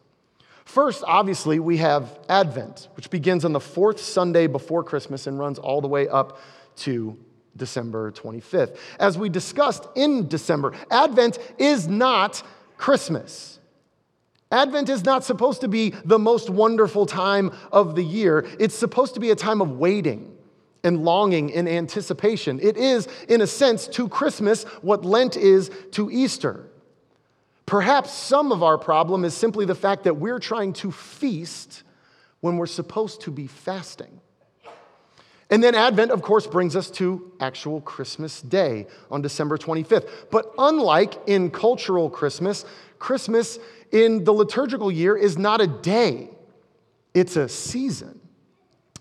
First, 0.66 1.04
obviously, 1.06 1.60
we 1.60 1.78
have 1.78 2.20
Advent, 2.30 2.88
which 2.96 3.10
begins 3.10 3.44
on 3.44 3.54
the 3.54 3.60
fourth 3.60 4.00
Sunday 4.00 4.48
before 4.48 4.84
Christmas 4.84 5.28
and 5.28 5.38
runs 5.38 5.60
all 5.60 5.82
the 5.82 5.88
way 5.88 6.08
up 6.08 6.40
to 6.78 7.18
December 7.58 8.12
25th. 8.12 8.78
As 9.00 9.18
we 9.18 9.30
discussed 9.30 9.88
in 9.96 10.28
December, 10.28 10.74
Advent 10.90 11.38
is 11.58 11.88
not 11.88 12.44
Christmas. 12.78 13.60
Advent 14.52 14.90
is 14.90 15.04
not 15.04 15.24
supposed 15.24 15.62
to 15.62 15.68
be 15.68 15.90
the 16.06 16.20
most 16.20 16.50
wonderful 16.50 17.06
time 17.06 17.52
of 17.72 17.96
the 17.96 18.04
year. 18.04 18.46
It's 18.60 18.76
supposed 18.76 19.16
to 19.16 19.20
be 19.20 19.32
a 19.32 19.36
time 19.36 19.62
of 19.62 19.72
waiting 19.72 20.33
and 20.84 21.04
longing 21.04 21.54
and 21.54 21.68
anticipation. 21.68 22.60
It 22.62 22.78
is, 22.78 23.08
in 23.30 23.42
a 23.42 23.48
sense, 23.48 23.88
to 23.90 24.10
Christmas 24.10 24.64
what 24.82 25.06
Lent 25.06 25.38
is 25.38 25.72
to 25.92 26.12
Easter. 26.12 26.68
Perhaps 27.66 28.12
some 28.12 28.52
of 28.52 28.62
our 28.62 28.78
problem 28.78 29.24
is 29.24 29.34
simply 29.34 29.66
the 29.66 29.76
fact 29.76 30.04
that 30.04 30.18
we're 30.18 30.40
trying 30.40 30.74
to 30.74 30.92
feast 30.92 31.84
when 32.42 32.58
we're 32.58 32.66
supposed 32.66 33.22
to 33.22 33.32
be 33.32 33.48
fasting. 33.48 34.20
And 35.50 35.64
then 35.64 35.76
Advent, 35.76 36.12
of 36.12 36.22
course, 36.22 36.48
brings 36.48 36.76
us 36.76 36.90
to 36.92 37.32
actual 37.40 37.80
Christmas 37.82 38.42
Day 38.42 38.88
on 39.12 39.22
December 39.22 39.58
25th. 39.58 40.10
But 40.32 40.52
unlike 40.58 41.16
in 41.28 41.52
cultural 41.52 42.10
Christmas, 42.10 42.66
Christmas 43.00 43.60
in 43.92 44.24
the 44.24 44.34
liturgical 44.34 44.92
year 44.92 45.16
is 45.16 45.38
not 45.38 45.62
a 45.62 45.68
day, 45.68 46.30
it's 47.14 47.36
a 47.36 47.48
season. 47.48 48.20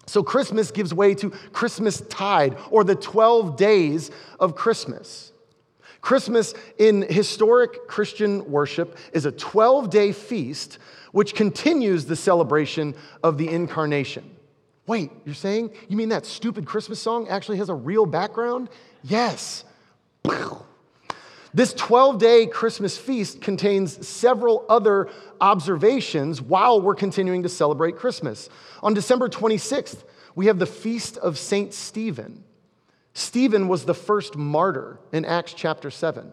So 0.06 0.22
Christmas 0.22 0.70
gives 0.70 0.92
way 0.92 1.14
to 1.16 1.30
Christmas 1.52 2.00
tide 2.02 2.56
or 2.70 2.84
the 2.84 2.94
12 2.94 3.56
days 3.56 4.10
of 4.40 4.54
Christmas. 4.54 5.32
Christmas 6.00 6.52
in 6.78 7.02
historic 7.02 7.86
Christian 7.86 8.50
worship 8.50 8.98
is 9.12 9.24
a 9.24 9.32
12 9.32 9.88
day 9.88 10.12
feast 10.12 10.78
which 11.12 11.34
continues 11.34 12.06
the 12.06 12.16
celebration 12.16 12.94
of 13.22 13.38
the 13.38 13.48
incarnation. 13.48 14.28
Wait, 14.86 15.10
you're 15.24 15.34
saying? 15.34 15.70
You 15.88 15.96
mean 15.96 16.08
that 16.08 16.26
stupid 16.26 16.66
Christmas 16.66 17.00
song 17.00 17.28
actually 17.28 17.58
has 17.58 17.68
a 17.68 17.74
real 17.74 18.04
background? 18.04 18.68
Yes. 19.04 19.64
This 21.54 21.74
12 21.74 22.18
day 22.18 22.46
Christmas 22.46 22.96
feast 22.96 23.42
contains 23.42 24.06
several 24.06 24.64
other 24.68 25.10
observations 25.40 26.40
while 26.40 26.80
we're 26.80 26.94
continuing 26.94 27.42
to 27.42 27.48
celebrate 27.48 27.96
Christmas. 27.96 28.48
On 28.82 28.94
December 28.94 29.28
26th, 29.28 30.02
we 30.34 30.46
have 30.46 30.58
the 30.58 30.66
Feast 30.66 31.18
of 31.18 31.36
St. 31.36 31.74
Stephen. 31.74 32.42
Stephen 33.12 33.68
was 33.68 33.84
the 33.84 33.92
first 33.92 34.36
martyr 34.36 34.98
in 35.12 35.26
Acts 35.26 35.52
chapter 35.52 35.90
7. 35.90 36.32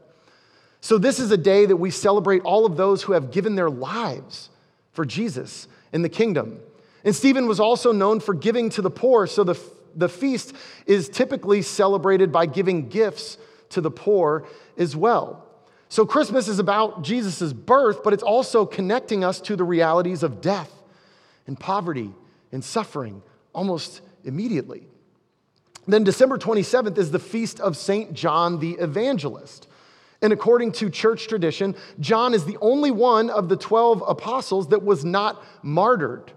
So, 0.80 0.98
this 0.98 1.20
is 1.20 1.32
a 1.32 1.38
day 1.38 1.66
that 1.66 1.76
we 1.76 1.92
celebrate 1.92 2.42
all 2.44 2.66
of 2.66 2.78
those 2.78 3.04
who 3.04 3.12
have 3.12 3.32
given 3.32 3.56
their 3.56 3.70
lives 3.70 4.50
for 4.94 5.04
Jesus 5.04 5.68
in 5.92 6.02
the 6.02 6.08
kingdom. 6.08 6.62
And 7.04 7.14
Stephen 7.14 7.48
was 7.48 7.60
also 7.60 7.92
known 7.92 8.22
for 8.22 8.34
giving 8.34 8.70
to 8.72 8.82
the 8.82 8.90
poor, 8.90 9.28
so 9.28 9.44
the, 9.44 9.60
the 9.96 10.08
feast 10.08 10.54
is 10.86 11.10
typically 11.10 11.62
celebrated 11.62 12.32
by 12.32 12.46
giving 12.46 12.88
gifts 12.88 13.38
to 13.70 13.82
the 13.82 13.92
poor 13.92 14.46
as 14.78 14.96
well. 14.96 15.46
So 15.90 16.06
Christmas 16.06 16.48
is 16.48 16.60
about 16.60 17.04
Jesus' 17.04 17.52
birth, 17.52 18.04
but 18.04 18.14
it's 18.14 18.24
also 18.24 18.66
connecting 18.66 19.24
us 19.24 19.42
to 19.42 19.56
the 19.56 19.64
realities 19.64 20.22
of 20.22 20.42
death 20.42 20.72
and 21.48 21.60
poverty 21.60 22.14
and 22.52 22.64
suffering 22.64 23.24
almost 23.54 24.02
immediately. 24.24 24.88
Then 25.88 26.04
December 26.04 26.38
27th 26.38 26.98
is 27.00 27.10
the 27.10 27.20
feast 27.20 27.60
of 27.60 27.76
St. 27.76 28.14
John 28.14 28.60
the 28.60 28.74
Evangelist. 28.74 29.68
And 30.22 30.34
according 30.34 30.74
to 30.74 30.90
church 30.90 31.28
tradition, 31.28 31.76
John 32.00 32.34
is 32.34 32.46
the 32.46 32.58
only 32.62 32.92
one 32.92 33.30
of 33.30 33.50
the 33.50 33.56
12 33.56 34.04
apostles 34.08 34.68
that 34.68 34.84
was 34.84 35.04
not 35.04 35.44
martyred. 35.64 36.32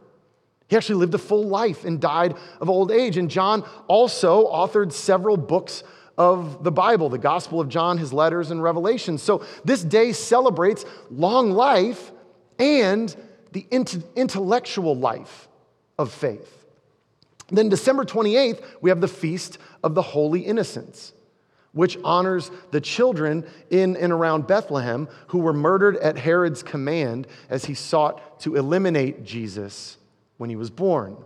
He 0.68 0.76
actually 0.76 0.94
lived 0.96 1.12
a 1.12 1.18
full 1.18 1.44
life 1.44 1.84
and 1.84 2.00
died 2.00 2.34
of 2.60 2.70
old 2.70 2.90
age. 2.90 3.18
And 3.18 3.28
John 3.28 3.68
also 3.88 4.46
authored 4.46 4.92
several 4.92 5.36
books 5.36 5.82
of 6.18 6.62
the 6.64 6.72
Bible 6.72 7.08
the 7.08 7.18
Gospel 7.18 7.60
of 7.60 7.68
John, 7.68 7.98
his 7.98 8.12
letters, 8.12 8.50
and 8.50 8.62
Revelations. 8.62 9.22
So 9.22 9.44
this 9.64 9.82
day 9.82 10.12
celebrates 10.12 10.84
long 11.10 11.52
life 11.52 12.12
and 12.58 13.14
the 13.52 13.66
intellectual 13.70 14.96
life 14.96 15.48
of 15.98 16.12
faith. 16.12 16.64
Then, 17.48 17.68
December 17.68 18.04
28th, 18.04 18.62
we 18.80 18.90
have 18.90 19.00
the 19.00 19.08
Feast 19.08 19.58
of 19.82 19.94
the 19.94 20.02
Holy 20.02 20.40
Innocents, 20.40 21.12
which 21.72 21.98
honors 22.02 22.50
the 22.70 22.80
children 22.80 23.44
in 23.68 23.96
and 23.96 24.12
around 24.12 24.46
Bethlehem 24.46 25.08
who 25.28 25.38
were 25.38 25.52
murdered 25.52 25.96
at 25.98 26.16
Herod's 26.16 26.62
command 26.62 27.26
as 27.50 27.66
he 27.66 27.74
sought 27.74 28.40
to 28.40 28.56
eliminate 28.56 29.24
Jesus 29.24 29.98
when 30.38 30.48
he 30.48 30.56
was 30.56 30.70
born. 30.70 31.16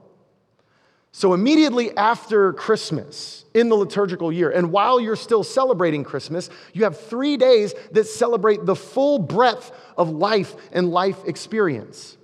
So, 1.16 1.32
immediately 1.32 1.96
after 1.96 2.52
Christmas 2.52 3.46
in 3.54 3.70
the 3.70 3.74
liturgical 3.74 4.30
year, 4.30 4.50
and 4.50 4.70
while 4.70 5.00
you're 5.00 5.16
still 5.16 5.42
celebrating 5.42 6.04
Christmas, 6.04 6.50
you 6.74 6.84
have 6.84 7.00
three 7.00 7.38
days 7.38 7.72
that 7.92 8.04
celebrate 8.04 8.66
the 8.66 8.76
full 8.76 9.18
breadth 9.18 9.72
of 9.96 10.10
life 10.10 10.54
and 10.72 10.90
life 10.90 11.16
experience. 11.24 12.18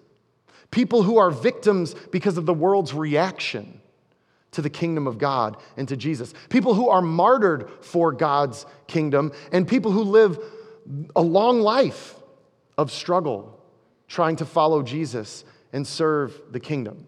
People 0.70 1.02
who 1.02 1.16
are 1.16 1.30
victims 1.30 1.94
because 2.11 2.37
of 2.37 2.44
the 2.44 2.52
world's 2.52 2.92
reaction 2.92 3.80
to 4.50 4.61
the 4.61 4.68
kingdom 4.68 5.06
of 5.06 5.16
God 5.16 5.56
and 5.78 5.88
to 5.88 5.96
Jesus. 5.96 6.34
People 6.50 6.75
who 6.75 6.90
are 6.90 7.00
martyred 7.00 7.70
for 7.80 8.12
God's 8.12 8.66
kingdom, 8.88 9.32
and 9.52 9.66
people 9.66 9.90
who 9.90 10.02
live 10.02 10.38
a 11.16 11.22
long 11.22 11.62
life 11.62 12.14
of 12.76 12.92
struggle 12.92 13.58
trying 14.06 14.37
to 14.37 14.44
follow 14.44 14.82
Jesus 14.82 15.46
and 15.72 15.87
serve 15.87 16.38
the 16.50 16.61
kingdom. 16.61 17.06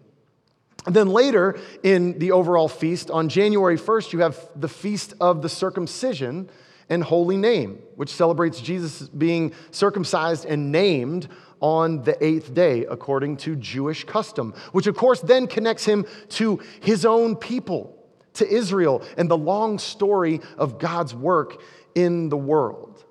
And 0.85 0.95
then 0.95 1.09
later 1.09 1.57
in 1.83 2.19
the 2.19 2.31
overall 2.31 2.67
feast, 2.67 3.09
on 3.09 3.29
January 3.29 3.77
1st, 3.77 4.13
you 4.13 4.19
have 4.19 4.49
the 4.55 4.69
Feast 4.69 5.13
of 5.19 5.41
the 5.41 5.49
Circumcision 5.49 6.49
and 6.89 7.03
Holy 7.03 7.37
Name, 7.37 7.79
which 7.95 8.11
celebrates 8.11 8.61
Jesus 8.61 9.07
being 9.09 9.53
circumcised 9.71 10.45
and 10.45 10.71
named 10.71 11.27
on 11.59 12.03
the 12.03 12.23
eighth 12.23 12.53
day, 12.53 12.85
according 12.85 13.37
to 13.37 13.55
Jewish 13.55 14.03
custom, 14.03 14.53
which 14.71 14.87
of 14.87 14.95
course 14.95 15.21
then 15.21 15.47
connects 15.47 15.85
him 15.85 16.05
to 16.29 16.59
his 16.81 17.05
own 17.05 17.35
people, 17.35 17.97
to 18.33 18.47
Israel, 18.47 19.01
and 19.17 19.31
the 19.31 19.37
long 19.37 19.79
story 19.79 20.41
of 20.57 20.77
God's 20.77 21.15
work 21.15 21.61
in 21.95 22.29
the 22.29 22.37
world. 22.37 23.04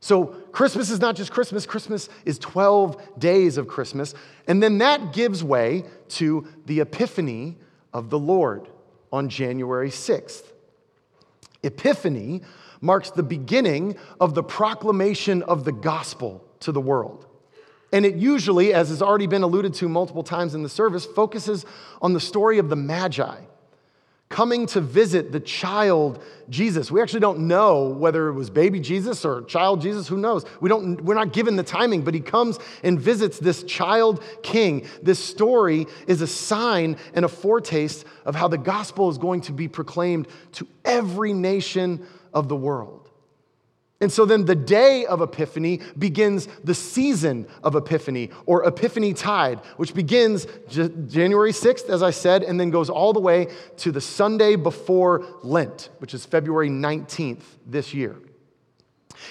So, 0.00 0.26
Christmas 0.52 0.90
is 0.90 1.00
not 1.00 1.16
just 1.16 1.32
Christmas, 1.32 1.66
Christmas 1.66 2.08
is 2.24 2.38
12 2.38 3.18
days 3.18 3.58
of 3.58 3.66
Christmas. 3.66 4.14
And 4.46 4.62
then 4.62 4.78
that 4.78 5.12
gives 5.12 5.42
way 5.42 5.84
to 6.10 6.46
the 6.66 6.80
Epiphany 6.80 7.56
of 7.92 8.10
the 8.10 8.18
Lord 8.18 8.68
on 9.12 9.28
January 9.28 9.90
6th. 9.90 10.52
Epiphany 11.64 12.42
marks 12.80 13.10
the 13.10 13.24
beginning 13.24 13.96
of 14.20 14.34
the 14.34 14.42
proclamation 14.42 15.42
of 15.42 15.64
the 15.64 15.72
gospel 15.72 16.44
to 16.60 16.70
the 16.70 16.80
world. 16.80 17.26
And 17.92 18.06
it 18.06 18.16
usually, 18.16 18.72
as 18.74 18.90
has 18.90 19.02
already 19.02 19.26
been 19.26 19.42
alluded 19.42 19.74
to 19.74 19.88
multiple 19.88 20.22
times 20.22 20.54
in 20.54 20.62
the 20.62 20.68
service, 20.68 21.06
focuses 21.06 21.64
on 22.00 22.12
the 22.12 22.20
story 22.20 22.58
of 22.58 22.68
the 22.68 22.76
Magi 22.76 23.36
coming 24.28 24.66
to 24.66 24.80
visit 24.80 25.32
the 25.32 25.40
child 25.40 26.22
Jesus. 26.50 26.90
We 26.90 27.00
actually 27.00 27.20
don't 27.20 27.40
know 27.40 27.88
whether 27.88 28.28
it 28.28 28.34
was 28.34 28.50
baby 28.50 28.78
Jesus 28.80 29.24
or 29.24 29.42
child 29.42 29.80
Jesus, 29.80 30.06
who 30.06 30.18
knows? 30.18 30.44
We 30.60 30.68
don't, 30.68 31.02
we're 31.02 31.14
not 31.14 31.32
given 31.32 31.56
the 31.56 31.62
timing, 31.62 32.02
but 32.02 32.14
he 32.14 32.20
comes 32.20 32.58
and 32.82 33.00
visits 33.00 33.38
this 33.38 33.62
child 33.62 34.22
king. 34.42 34.86
This 35.02 35.18
story 35.18 35.86
is 36.06 36.20
a 36.20 36.26
sign 36.26 36.96
and 37.14 37.24
a 37.24 37.28
foretaste 37.28 38.04
of 38.24 38.34
how 38.34 38.48
the 38.48 38.58
gospel 38.58 39.08
is 39.08 39.18
going 39.18 39.40
to 39.42 39.52
be 39.52 39.68
proclaimed 39.68 40.28
to 40.52 40.66
every 40.84 41.32
nation 41.32 42.06
of 42.34 42.48
the 42.48 42.56
world. 42.56 43.07
And 44.00 44.12
so 44.12 44.24
then 44.24 44.44
the 44.44 44.54
day 44.54 45.06
of 45.06 45.20
Epiphany 45.20 45.80
begins 45.98 46.46
the 46.62 46.74
season 46.74 47.48
of 47.64 47.74
Epiphany 47.74 48.30
or 48.46 48.64
Epiphany 48.64 49.12
Tide, 49.12 49.58
which 49.76 49.92
begins 49.92 50.46
J- 50.68 50.90
January 51.08 51.50
6th, 51.50 51.88
as 51.90 52.00
I 52.00 52.10
said, 52.10 52.44
and 52.44 52.60
then 52.60 52.70
goes 52.70 52.90
all 52.90 53.12
the 53.12 53.20
way 53.20 53.48
to 53.78 53.90
the 53.90 54.00
Sunday 54.00 54.54
before 54.54 55.26
Lent, 55.42 55.88
which 55.98 56.14
is 56.14 56.24
February 56.24 56.70
19th 56.70 57.42
this 57.66 57.92
year. 57.92 58.16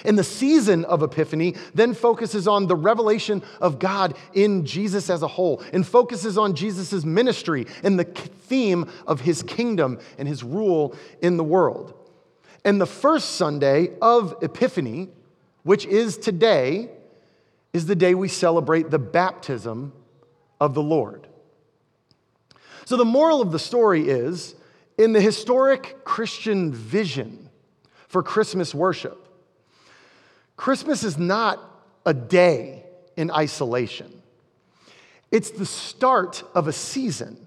And 0.04 0.18
the 0.18 0.24
season 0.24 0.84
of 0.84 1.02
Epiphany 1.02 1.54
then 1.74 1.94
focuses 1.94 2.46
on 2.46 2.66
the 2.66 2.76
revelation 2.76 3.42
of 3.62 3.78
God 3.78 4.16
in 4.34 4.66
Jesus 4.66 5.08
as 5.08 5.22
a 5.22 5.28
whole 5.28 5.62
and 5.72 5.86
focuses 5.86 6.36
on 6.36 6.54
Jesus' 6.54 7.06
ministry 7.06 7.66
and 7.82 7.98
the 7.98 8.04
theme 8.04 8.90
of 9.06 9.22
his 9.22 9.42
kingdom 9.42 9.98
and 10.18 10.28
his 10.28 10.44
rule 10.44 10.94
in 11.22 11.38
the 11.38 11.44
world. 11.44 11.97
And 12.68 12.78
the 12.78 12.84
first 12.84 13.36
Sunday 13.36 13.92
of 14.02 14.36
Epiphany, 14.42 15.08
which 15.62 15.86
is 15.86 16.18
today, 16.18 16.90
is 17.72 17.86
the 17.86 17.96
day 17.96 18.14
we 18.14 18.28
celebrate 18.28 18.90
the 18.90 18.98
baptism 18.98 19.94
of 20.60 20.74
the 20.74 20.82
Lord. 20.82 21.26
So, 22.84 22.98
the 22.98 23.06
moral 23.06 23.40
of 23.40 23.52
the 23.52 23.58
story 23.58 24.10
is 24.10 24.54
in 24.98 25.14
the 25.14 25.20
historic 25.22 26.04
Christian 26.04 26.70
vision 26.70 27.48
for 28.06 28.22
Christmas 28.22 28.74
worship, 28.74 29.16
Christmas 30.58 31.04
is 31.04 31.16
not 31.16 31.58
a 32.04 32.12
day 32.12 32.84
in 33.16 33.30
isolation, 33.30 34.12
it's 35.30 35.52
the 35.52 35.64
start 35.64 36.44
of 36.54 36.68
a 36.68 36.72
season, 36.74 37.38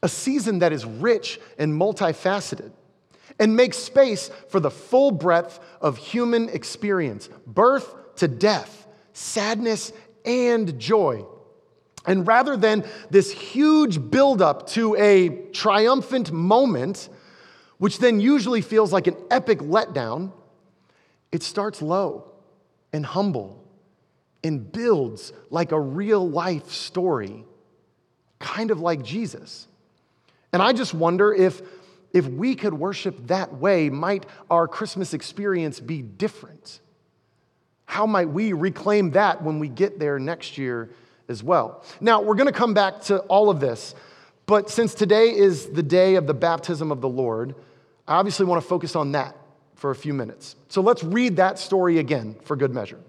a 0.00 0.08
season 0.08 0.60
that 0.60 0.72
is 0.72 0.84
rich 0.84 1.40
and 1.58 1.72
multifaceted 1.72 2.70
and 3.38 3.56
make 3.56 3.74
space 3.74 4.30
for 4.48 4.60
the 4.60 4.70
full 4.70 5.10
breadth 5.10 5.60
of 5.80 5.96
human 5.96 6.48
experience 6.48 7.28
birth 7.46 7.94
to 8.16 8.28
death, 8.28 8.86
sadness 9.12 9.92
and 10.24 10.78
joy. 10.78 11.24
And 12.06 12.26
rather 12.26 12.56
than 12.56 12.84
this 13.10 13.30
huge 13.30 14.10
buildup 14.10 14.68
to 14.70 14.96
a 14.96 15.28
triumphant 15.52 16.32
moment, 16.32 17.08
which 17.78 17.98
then 17.98 18.20
usually 18.20 18.60
feels 18.60 18.92
like 18.92 19.06
an 19.06 19.16
epic 19.30 19.60
letdown, 19.60 20.32
it 21.30 21.42
starts 21.42 21.80
low 21.80 22.32
and 22.92 23.06
humble 23.06 23.62
and 24.44 24.70
builds 24.72 25.32
like 25.50 25.72
a 25.72 25.80
real 25.80 26.28
life 26.28 26.70
story, 26.70 27.44
kind 28.38 28.70
of 28.70 28.80
like 28.80 29.02
Jesus. 29.02 29.68
And 30.52 30.60
I 30.60 30.72
just 30.72 30.92
wonder 30.92 31.32
if 31.32 31.62
if 32.12 32.26
we 32.26 32.54
could 32.54 32.74
worship 32.74 33.26
that 33.28 33.54
way, 33.54 33.88
might 33.90 34.26
our 34.50 34.68
Christmas 34.68 35.14
experience 35.14 35.80
be 35.80 36.02
different? 36.02 36.80
How 37.86 38.06
might 38.06 38.28
we 38.28 38.52
reclaim 38.52 39.10
that 39.12 39.42
when 39.42 39.58
we 39.58 39.68
get 39.68 39.98
there 39.98 40.18
next 40.18 40.58
year 40.58 40.90
as 41.28 41.42
well? 41.42 41.84
Now, 42.00 42.22
we're 42.22 42.34
going 42.34 42.52
to 42.52 42.58
come 42.58 42.74
back 42.74 43.00
to 43.02 43.18
all 43.20 43.50
of 43.50 43.60
this, 43.60 43.94
but 44.46 44.70
since 44.70 44.94
today 44.94 45.34
is 45.34 45.66
the 45.68 45.82
day 45.82 46.14
of 46.16 46.26
the 46.26 46.34
baptism 46.34 46.90
of 46.90 47.00
the 47.00 47.08
Lord, 47.08 47.54
I 48.06 48.16
obviously 48.16 48.46
want 48.46 48.62
to 48.62 48.68
focus 48.68 48.96
on 48.96 49.12
that 49.12 49.36
for 49.74 49.90
a 49.90 49.94
few 49.94 50.14
minutes. 50.14 50.56
So 50.68 50.80
let's 50.80 51.02
read 51.02 51.36
that 51.36 51.58
story 51.58 51.98
again 51.98 52.36
for 52.44 52.56
good 52.56 52.72
measure. 52.72 53.00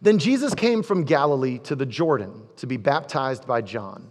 Then 0.00 0.18
Jesus 0.18 0.52
came 0.54 0.82
from 0.82 1.04
Galilee 1.04 1.58
to 1.60 1.76
the 1.76 1.86
Jordan 1.86 2.42
to 2.56 2.66
be 2.66 2.76
baptized 2.76 3.46
by 3.46 3.62
John. 3.62 4.10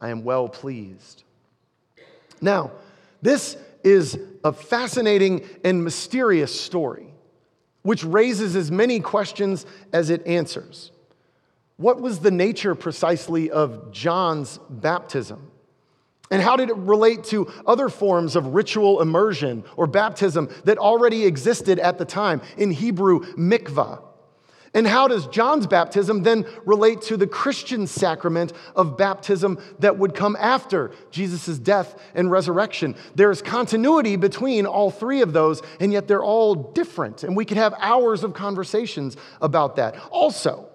I 0.00 0.10
am 0.10 0.24
well 0.24 0.48
pleased. 0.48 1.24
Now, 2.40 2.72
this 3.22 3.56
is 3.82 4.18
a 4.44 4.52
fascinating 4.52 5.44
and 5.64 5.82
mysterious 5.82 6.58
story, 6.58 7.12
which 7.82 8.04
raises 8.04 8.56
as 8.56 8.70
many 8.70 9.00
questions 9.00 9.64
as 9.92 10.10
it 10.10 10.26
answers. 10.26 10.90
What 11.76 12.00
was 12.00 12.20
the 12.20 12.30
nature 12.30 12.74
precisely 12.74 13.50
of 13.50 13.92
John's 13.92 14.58
baptism? 14.68 15.50
And 16.30 16.42
how 16.42 16.56
did 16.56 16.70
it 16.70 16.76
relate 16.76 17.24
to 17.24 17.52
other 17.66 17.88
forms 17.88 18.34
of 18.34 18.54
ritual 18.54 19.00
immersion 19.00 19.64
or 19.76 19.86
baptism 19.86 20.48
that 20.64 20.78
already 20.78 21.24
existed 21.24 21.78
at 21.78 21.98
the 21.98 22.04
time? 22.04 22.40
In 22.56 22.70
Hebrew, 22.70 23.20
mikvah. 23.34 24.02
And 24.76 24.86
how 24.86 25.08
does 25.08 25.26
John's 25.28 25.66
baptism 25.66 26.22
then 26.22 26.44
relate 26.66 27.00
to 27.02 27.16
the 27.16 27.26
Christian 27.26 27.86
sacrament 27.86 28.52
of 28.76 28.98
baptism 28.98 29.58
that 29.78 29.96
would 29.96 30.14
come 30.14 30.36
after 30.38 30.90
Jesus' 31.10 31.58
death 31.58 31.98
and 32.14 32.30
resurrection? 32.30 32.94
There 33.14 33.30
is 33.30 33.40
continuity 33.40 34.16
between 34.16 34.66
all 34.66 34.90
three 34.90 35.22
of 35.22 35.32
those, 35.32 35.62
and 35.80 35.94
yet 35.94 36.08
they're 36.08 36.22
all 36.22 36.54
different. 36.54 37.22
And 37.22 37.34
we 37.34 37.46
could 37.46 37.56
have 37.56 37.72
hours 37.78 38.22
of 38.22 38.34
conversations 38.34 39.16
about 39.40 39.76
that. 39.76 39.96
Also, 40.10 40.68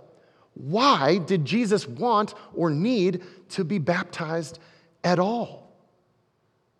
why 0.55 1.19
did 1.19 1.45
Jesus 1.45 1.87
want 1.87 2.33
or 2.55 2.71
need 2.71 3.21
to 3.49 3.63
be 3.63 3.77
baptized 3.77 4.57
at 5.03 5.19
all? 5.19 5.77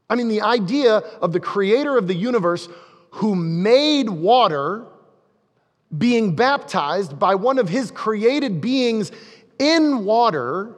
I 0.09 0.15
mean, 0.15 0.27
the 0.27 0.41
idea 0.41 0.97
of 0.97 1.33
the 1.33 1.39
creator 1.39 1.99
of 1.99 2.07
the 2.07 2.15
universe 2.15 2.67
who 3.11 3.35
made 3.35 4.09
water 4.09 4.87
being 5.97 6.35
baptized 6.35 7.19
by 7.19 7.35
one 7.35 7.59
of 7.59 7.69
his 7.69 7.91
created 7.91 8.61
beings 8.61 9.11
in 9.59 10.05
water 10.05 10.75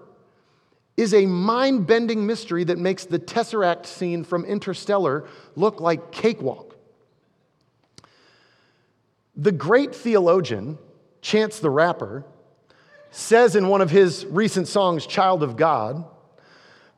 is 0.97 1.13
a 1.13 1.26
mind 1.26 1.88
bending 1.88 2.26
mystery 2.26 2.63
that 2.63 2.78
makes 2.78 3.06
the 3.06 3.19
Tesseract 3.19 3.86
scene 3.86 4.23
from 4.23 4.45
Interstellar 4.45 5.28
look 5.56 5.82
like 5.82 6.12
cakewalk. 6.12 6.76
The 9.36 9.52
great 9.52 9.95
theologian, 9.95 10.78
Chance 11.21 11.60
the 11.60 11.69
Rapper, 11.69 12.23
says 13.10 13.56
in 13.56 13.67
one 13.67 13.82
of 13.82 13.89
his 13.89 14.26
recent 14.28 14.67
songs, 14.67 15.08
Child 15.08 15.41
of 15.41 15.56
God, 15.56 16.06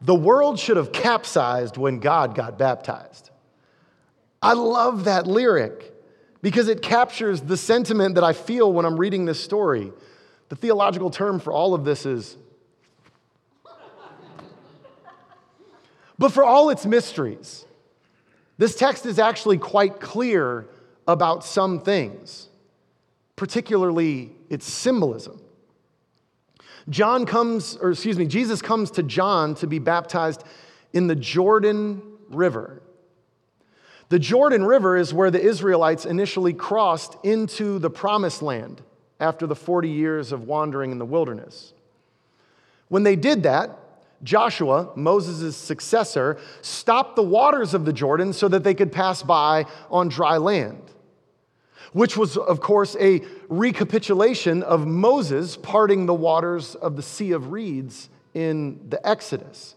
the 0.02 0.16
world 0.16 0.60
should 0.60 0.78
have 0.78 0.92
capsized 0.92 1.78
when 1.78 2.00
God 2.00 2.36
got 2.36 2.58
baptized. 2.58 3.30
I 4.42 4.54
love 4.54 5.06
that 5.06 5.26
lyric 5.26 5.95
because 6.46 6.68
it 6.68 6.84
captures 6.84 7.42
the 7.42 7.58
sentiment 7.58 8.14
that 8.14 8.24
I 8.24 8.32
feel 8.32 8.72
when 8.72 8.86
I'm 8.86 8.98
reading 8.98 9.26
this 9.26 9.44
story. 9.44 9.92
The 10.50 10.56
theological 10.56 11.10
term 11.10 11.40
for 11.40 11.52
all 11.52 11.74
of 11.74 11.86
this 11.86 12.06
is. 12.06 12.38
but 16.20 16.32
for 16.32 16.44
all 16.44 16.70
its 16.70 16.86
mysteries, 16.86 17.66
this 18.60 18.76
text 18.76 19.08
is 19.08 19.18
actually 19.18 19.58
quite 19.58 20.00
clear 20.00 20.68
about 21.08 21.44
some 21.44 21.80
things, 21.80 22.48
particularly 23.36 24.32
its 24.48 24.68
symbolism. 24.68 25.42
John 26.90 27.26
comes, 27.26 27.76
or 27.78 27.90
excuse 27.90 28.20
me, 28.20 28.28
Jesus 28.28 28.62
comes 28.62 28.92
to 28.92 29.02
John 29.02 29.56
to 29.56 29.66
be 29.66 29.80
baptized 29.80 30.44
in 30.94 31.08
the 31.08 31.16
Jordan 31.16 32.04
River. 32.30 32.84
The 34.10 34.20
Jordan 34.20 34.66
River 34.66 34.98
is 34.98 35.14
where 35.14 35.32
the 35.32 35.42
Israelites 35.42 36.06
initially 36.06 36.54
crossed 36.54 37.18
into 37.24 37.80
the 37.80 37.90
promised 37.90 38.42
land 38.42 38.82
after 39.20 39.48
the 39.48 39.56
40 39.56 39.90
years 39.90 40.32
of 40.32 40.44
wandering 40.44 40.92
in 40.92 41.00
the 41.00 41.06
wilderness. 41.06 41.74
When 42.88 43.04
they 43.04 43.16
did 43.16 43.44
that, 43.44 43.80
Joshua, 44.24 44.92
Moses' 44.96 45.58
successor, 45.58 46.38
stopped 46.62 47.16
the 47.16 47.24
waters 47.24 47.74
of 47.74 47.86
the 47.86 47.94
Jordan 47.94 48.34
so 48.34 48.48
that 48.48 48.64
they 48.64 48.74
could 48.74 48.92
pass 48.92 49.24
by 49.24 49.66
on 49.90 50.08
dry 50.08 50.38
land, 50.38 50.82
which 51.94 52.16
was, 52.16 52.38
of 52.38 52.60
course, 52.60 52.96
a 53.00 53.22
recapitulation 53.50 54.64
of 54.64 54.86
Moses 54.86 55.58
parting 55.58 56.06
the 56.06 56.14
waters 56.14 56.76
of 56.76 56.96
the 56.96 57.04
Sea 57.04 57.32
of 57.32 57.52
Reeds 57.52 58.10
in 58.34 58.90
the 58.90 59.06
Exodus. 59.08 59.76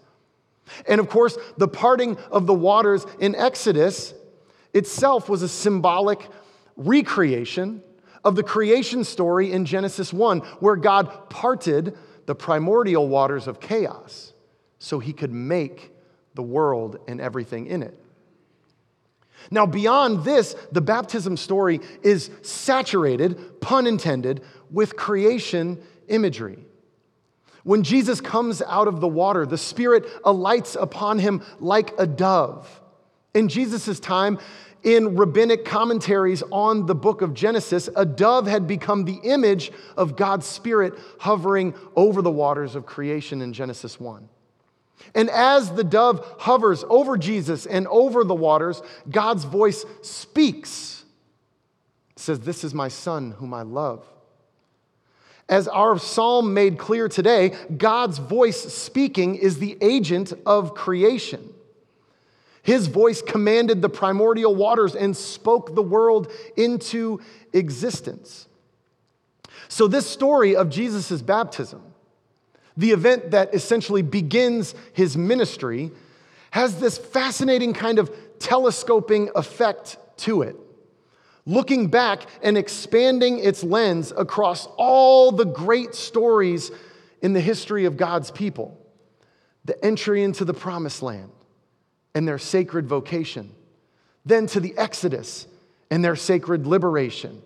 And 0.87 1.01
of 1.01 1.09
course, 1.09 1.39
the 1.57 1.69
parting 1.69 2.19
of 2.31 2.47
the 2.47 2.55
waters 2.55 3.07
in 3.19 3.35
Exodus 3.35 4.15
itself 4.75 5.29
was 5.29 5.43
a 5.43 5.49
symbolic 5.49 6.29
recreation 6.77 7.83
of 8.25 8.37
the 8.37 8.43
creation 8.43 9.05
story 9.05 9.53
in 9.53 9.65
Genesis 9.65 10.13
1, 10.13 10.41
where 10.61 10.77
God 10.77 11.31
parted 11.31 11.97
the 12.27 12.35
primordial 12.35 13.09
waters 13.09 13.47
of 13.47 13.61
chaos 13.61 14.33
so 14.79 14.99
he 14.99 15.13
could 15.13 15.33
make 15.33 15.93
the 16.35 16.43
world 16.43 16.99
and 17.09 17.21
everything 17.21 17.67
in 17.67 17.83
it. 17.83 17.99
Now, 19.51 19.67
beyond 19.67 20.25
this, 20.25 20.55
the 20.73 20.81
baptism 20.81 21.37
story 21.37 21.81
is 22.03 22.31
saturated, 22.43 23.61
pun 23.61 23.87
intended, 23.87 24.43
with 24.71 24.97
creation 24.97 25.81
imagery. 26.09 26.59
When 27.65 27.83
Jesus 27.83 28.21
comes 28.21 28.63
out 28.63 28.89
of 28.89 29.01
the 29.01 29.09
water, 29.09 29.47
the 29.47 29.59
Spirit 29.59 30.07
alights 30.25 30.75
upon 30.75 31.19
him 31.19 31.43
like 31.61 31.93
a 31.99 32.07
dove. 32.07 32.81
In 33.39 33.49
Jesus' 33.49 34.01
time, 34.01 34.41
in 34.83 35.15
rabbinic 35.15 35.65
commentaries 35.65 36.43
on 36.51 36.87
the 36.87 36.95
book 36.97 37.23
of 37.23 37.35
Genesis, 37.35 37.89
a 37.95 38.05
dove 38.05 38.49
had 38.49 38.67
become 38.67 39.05
the 39.05 39.21
image 39.23 39.71
of 39.97 40.17
God's 40.17 40.45
Spirit 40.45 40.95
hovering 41.21 41.73
over 41.95 42.21
the 42.21 42.33
waters 42.33 42.75
of 42.75 42.85
creation 42.85 43.41
in 43.41 43.53
Genesis 43.53 44.01
1. 44.01 44.29
And 45.15 45.31
as 45.31 45.71
the 45.71 45.85
dove 45.85 46.35
hovers 46.41 46.85
over 46.89 47.17
Jesus 47.17 47.65
and 47.65 47.87
over 47.87 48.25
the 48.25 48.35
waters, 48.35 48.83
God's 49.09 49.45
voice 49.45 49.85
speaks. 50.03 51.05
Says, 52.17 52.41
This 52.41 52.65
is 52.65 52.75
my 52.75 52.89
son 52.89 53.31
whom 53.39 53.55
I 53.55 53.63
love. 53.63 54.05
As 55.49 55.69
our 55.69 55.97
psalm 55.97 56.55
made 56.55 56.77
clear 56.77 57.09
today, 57.09 57.55
God's 57.77 58.19
voice 58.19 58.61
speaking 58.75 59.37
is 59.37 59.61
the 59.61 59.79
agent 59.81 60.33
of 60.45 60.75
creation. 60.75 61.55
His 62.69 62.87
voice 62.87 63.23
commanded 63.23 63.81
the 63.81 63.89
primordial 63.89 64.55
waters 64.55 64.95
and 64.95 65.17
spoke 65.17 65.75
the 65.75 65.81
world 65.81 66.31
into 66.55 67.19
existence. 67.55 68.47
So, 69.69 69.89
this 69.89 70.07
story 70.07 70.55
of 70.55 70.69
Jesus' 70.69 71.23
baptism, 71.23 71.81
the 72.77 72.91
event 72.91 73.31
that 73.31 73.55
essentially 73.55 74.03
begins 74.03 74.75
his 74.93 75.17
ministry, 75.17 75.93
has 76.51 76.79
this 76.79 76.99
fascinating 76.99 77.73
kind 77.73 77.99
of 77.99 78.15
telescoping 78.39 79.31
effect 79.35 79.97
to 80.19 80.43
it. 80.43 80.57
Looking 81.47 81.89
back 81.89 82.27
and 82.43 82.59
expanding 82.59 83.39
its 83.39 83.65
lens 83.65 84.13
across 84.15 84.67
all 84.77 85.33
the 85.33 85.47
great 85.47 85.95
stories 85.95 86.71
in 87.23 87.33
the 87.33 87.41
history 87.41 87.87
of 87.87 87.97
God's 87.97 88.31
people 88.31 88.79
the 89.65 89.83
entry 89.83 90.23
into 90.23 90.45
the 90.45 90.53
promised 90.53 91.03
land, 91.03 91.31
and 92.19 92.27
their 92.27 92.37
sacred 92.37 92.85
vocation, 92.85 93.49
then 94.27 94.49
to 94.49 94.59
the 94.59 94.77
Exodus 94.77 95.47
and 95.89 96.05
their 96.05 96.17
sacred 96.17 96.67
liberation, 96.67 97.41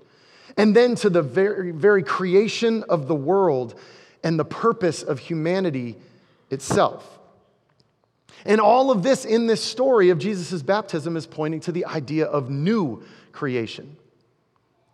and 0.56 0.74
then 0.74 0.94
to 0.94 1.10
the 1.10 1.20
very, 1.20 1.72
very 1.72 2.02
creation 2.02 2.82
of 2.88 3.06
the 3.06 3.14
world 3.14 3.78
and 4.24 4.38
the 4.38 4.46
purpose 4.46 5.02
of 5.02 5.18
humanity 5.18 5.94
itself. 6.48 7.18
And 8.46 8.62
all 8.62 8.90
of 8.90 9.02
this 9.02 9.26
in 9.26 9.46
this 9.46 9.62
story 9.62 10.08
of 10.08 10.18
Jesus' 10.18 10.62
baptism 10.62 11.18
is 11.18 11.26
pointing 11.26 11.60
to 11.60 11.72
the 11.72 11.84
idea 11.84 12.24
of 12.24 12.48
new 12.48 13.02
creation. 13.30 13.98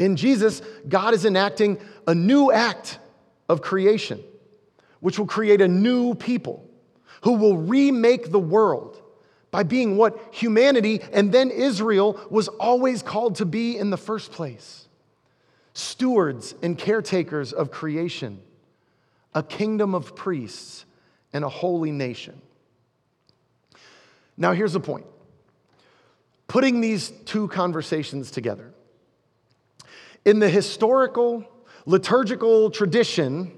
In 0.00 0.16
Jesus, 0.16 0.60
God 0.88 1.14
is 1.14 1.24
enacting 1.24 1.78
a 2.04 2.16
new 2.16 2.50
act 2.50 2.98
of 3.48 3.62
creation, 3.62 4.24
which 4.98 5.20
will 5.20 5.26
create 5.26 5.60
a 5.60 5.68
new 5.68 6.16
people 6.16 6.68
who 7.22 7.34
will 7.34 7.56
remake 7.56 8.32
the 8.32 8.40
world 8.40 9.00
by 9.50 9.62
being 9.62 9.96
what 9.96 10.18
humanity 10.30 11.00
and 11.12 11.32
then 11.32 11.50
Israel 11.50 12.20
was 12.30 12.48
always 12.48 13.02
called 13.02 13.36
to 13.36 13.44
be 13.44 13.76
in 13.76 13.90
the 13.90 13.96
first 13.96 14.32
place 14.32 14.84
stewards 15.74 16.56
and 16.60 16.76
caretakers 16.76 17.52
of 17.52 17.70
creation, 17.70 18.40
a 19.32 19.42
kingdom 19.44 19.94
of 19.94 20.16
priests, 20.16 20.84
and 21.32 21.44
a 21.44 21.48
holy 21.48 21.92
nation. 21.92 22.40
Now, 24.36 24.52
here's 24.52 24.72
the 24.72 24.80
point 24.80 25.06
putting 26.48 26.80
these 26.80 27.10
two 27.26 27.46
conversations 27.48 28.30
together. 28.30 28.72
In 30.24 30.40
the 30.40 30.48
historical, 30.48 31.44
liturgical 31.86 32.70
tradition, 32.70 33.52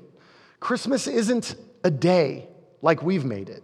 Christmas 0.58 1.06
isn't 1.06 1.54
a 1.84 1.90
day 1.90 2.48
like 2.82 3.02
we've 3.02 3.24
made 3.24 3.48
it. 3.48 3.62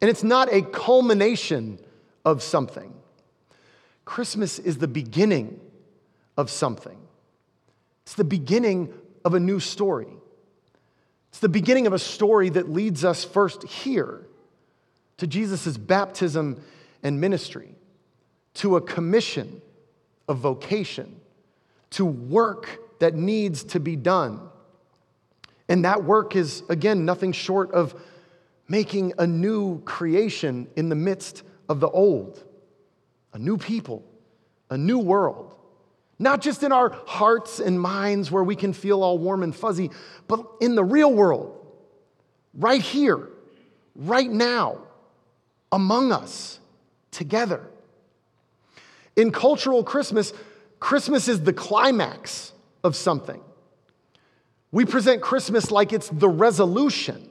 And 0.00 0.08
it's 0.08 0.22
not 0.22 0.52
a 0.52 0.62
culmination 0.62 1.78
of 2.24 2.42
something. 2.42 2.94
Christmas 4.04 4.58
is 4.58 4.78
the 4.78 4.88
beginning 4.88 5.60
of 6.36 6.50
something. 6.50 6.98
It's 8.04 8.14
the 8.14 8.24
beginning 8.24 8.92
of 9.24 9.34
a 9.34 9.40
new 9.40 9.60
story. 9.60 10.08
It's 11.30 11.40
the 11.40 11.48
beginning 11.48 11.86
of 11.86 11.92
a 11.92 11.98
story 11.98 12.48
that 12.50 12.70
leads 12.70 13.04
us 13.04 13.24
first 13.24 13.64
here 13.64 14.26
to 15.18 15.26
Jesus' 15.26 15.76
baptism 15.76 16.62
and 17.02 17.20
ministry, 17.20 17.74
to 18.54 18.76
a 18.76 18.80
commission 18.80 19.60
of 20.28 20.38
vocation, 20.38 21.20
to 21.90 22.04
work 22.04 22.78
that 23.00 23.14
needs 23.14 23.64
to 23.64 23.80
be 23.80 23.96
done. 23.96 24.40
And 25.68 25.84
that 25.84 26.04
work 26.04 26.34
is, 26.34 26.62
again, 26.68 27.04
nothing 27.04 27.32
short 27.32 27.72
of 27.72 28.00
making 28.68 29.14
a 29.18 29.26
new 29.26 29.80
creation 29.82 30.68
in 30.76 30.88
the 30.88 30.94
midst 30.94 31.42
of 31.68 31.80
the 31.80 31.88
old, 31.88 32.44
a 33.32 33.38
new 33.38 33.56
people, 33.56 34.04
a 34.70 34.76
new 34.76 34.98
world. 34.98 35.54
Not 36.18 36.42
just 36.42 36.62
in 36.62 36.72
our 36.72 36.90
hearts 37.06 37.60
and 37.60 37.80
minds 37.80 38.30
where 38.30 38.42
we 38.42 38.56
can 38.56 38.72
feel 38.72 39.02
all 39.02 39.18
warm 39.18 39.42
and 39.42 39.54
fuzzy, 39.54 39.90
but 40.26 40.44
in 40.60 40.74
the 40.74 40.84
real 40.84 41.12
world, 41.12 41.54
right 42.54 42.82
here, 42.82 43.28
right 43.94 44.30
now, 44.30 44.78
among 45.70 46.12
us, 46.12 46.58
together. 47.10 47.64
In 49.16 49.30
cultural 49.30 49.82
Christmas, 49.84 50.32
Christmas 50.80 51.28
is 51.28 51.42
the 51.42 51.52
climax 51.52 52.52
of 52.84 52.96
something. 52.96 53.40
We 54.70 54.84
present 54.84 55.22
Christmas 55.22 55.70
like 55.70 55.92
it's 55.92 56.08
the 56.08 56.28
resolution 56.28 57.27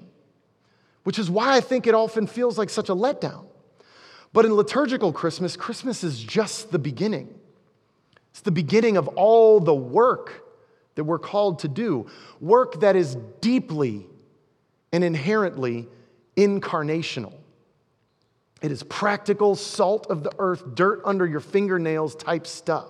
which 1.08 1.18
is 1.18 1.32
why 1.32 1.56
I 1.56 1.62
think 1.62 1.88
it 1.88 1.96
often 1.96 2.28
feels 2.28 2.58
like 2.58 2.70
such 2.70 2.90
a 2.90 2.94
letdown. 2.94 3.46
But 4.34 4.44
in 4.44 4.54
liturgical 4.54 5.14
Christmas, 5.14 5.56
Christmas 5.56 6.04
is 6.04 6.22
just 6.22 6.70
the 6.70 6.80
beginning. 6.80 7.34
It's 8.32 8.42
the 8.42 8.52
beginning 8.52 8.98
of 8.98 9.08
all 9.08 9.62
the 9.62 9.74
work 9.74 10.44
that 10.96 11.06
we're 11.06 11.18
called 11.18 11.60
to 11.60 11.70
do, 11.70 12.08
work 12.42 12.82
that 12.82 12.98
is 12.98 13.16
deeply 13.40 14.06
and 14.92 15.02
inherently 15.02 15.88
incarnational. 16.36 17.36
It 18.62 18.74
is 18.74 18.84
practical, 18.84 19.56
salt 19.56 20.08
of 20.08 20.24
the 20.24 20.34
earth, 20.40 20.76
dirt 20.76 21.04
under 21.06 21.26
your 21.26 21.40
fingernails 21.40 22.16
type 22.16 22.46
stuff. 22.46 22.90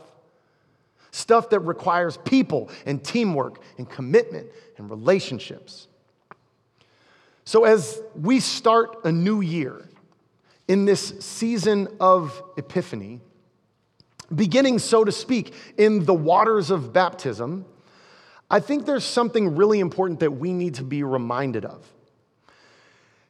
Stuff 1.12 1.52
that 1.52 1.60
requires 1.60 2.18
people 2.18 2.72
and 2.88 3.04
teamwork 3.04 3.62
and 3.78 3.88
commitment 3.88 4.48
and 4.80 4.90
relationships. 4.90 5.88
So, 7.48 7.64
as 7.64 8.02
we 8.14 8.42
start 8.42 9.06
a 9.06 9.12
new 9.14 9.40
year 9.40 9.88
in 10.68 10.84
this 10.84 11.14
season 11.22 11.88
of 11.98 12.44
Epiphany, 12.58 13.22
beginning, 14.36 14.80
so 14.80 15.06
to 15.06 15.14
speak, 15.14 15.54
in 15.78 16.04
the 16.04 16.14
waters 16.14 16.72
of 16.72 16.92
baptism, 16.92 17.64
I 18.52 18.60
think 18.60 18.86
there's 18.86 19.06
something 19.06 19.56
really 19.56 19.80
important 19.80 20.20
that 20.20 20.32
we 20.32 20.52
need 20.52 20.74
to 20.74 20.84
be 20.84 21.04
reminded 21.04 21.64
of. 21.64 21.90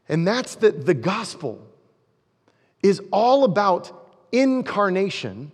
And 0.10 0.27
that's 0.27 0.56
that 0.56 0.88
the 0.88 0.95
gospel 0.95 1.62
is 2.82 2.99
all 3.12 3.43
about 3.43 4.10
incarnation 4.32 5.51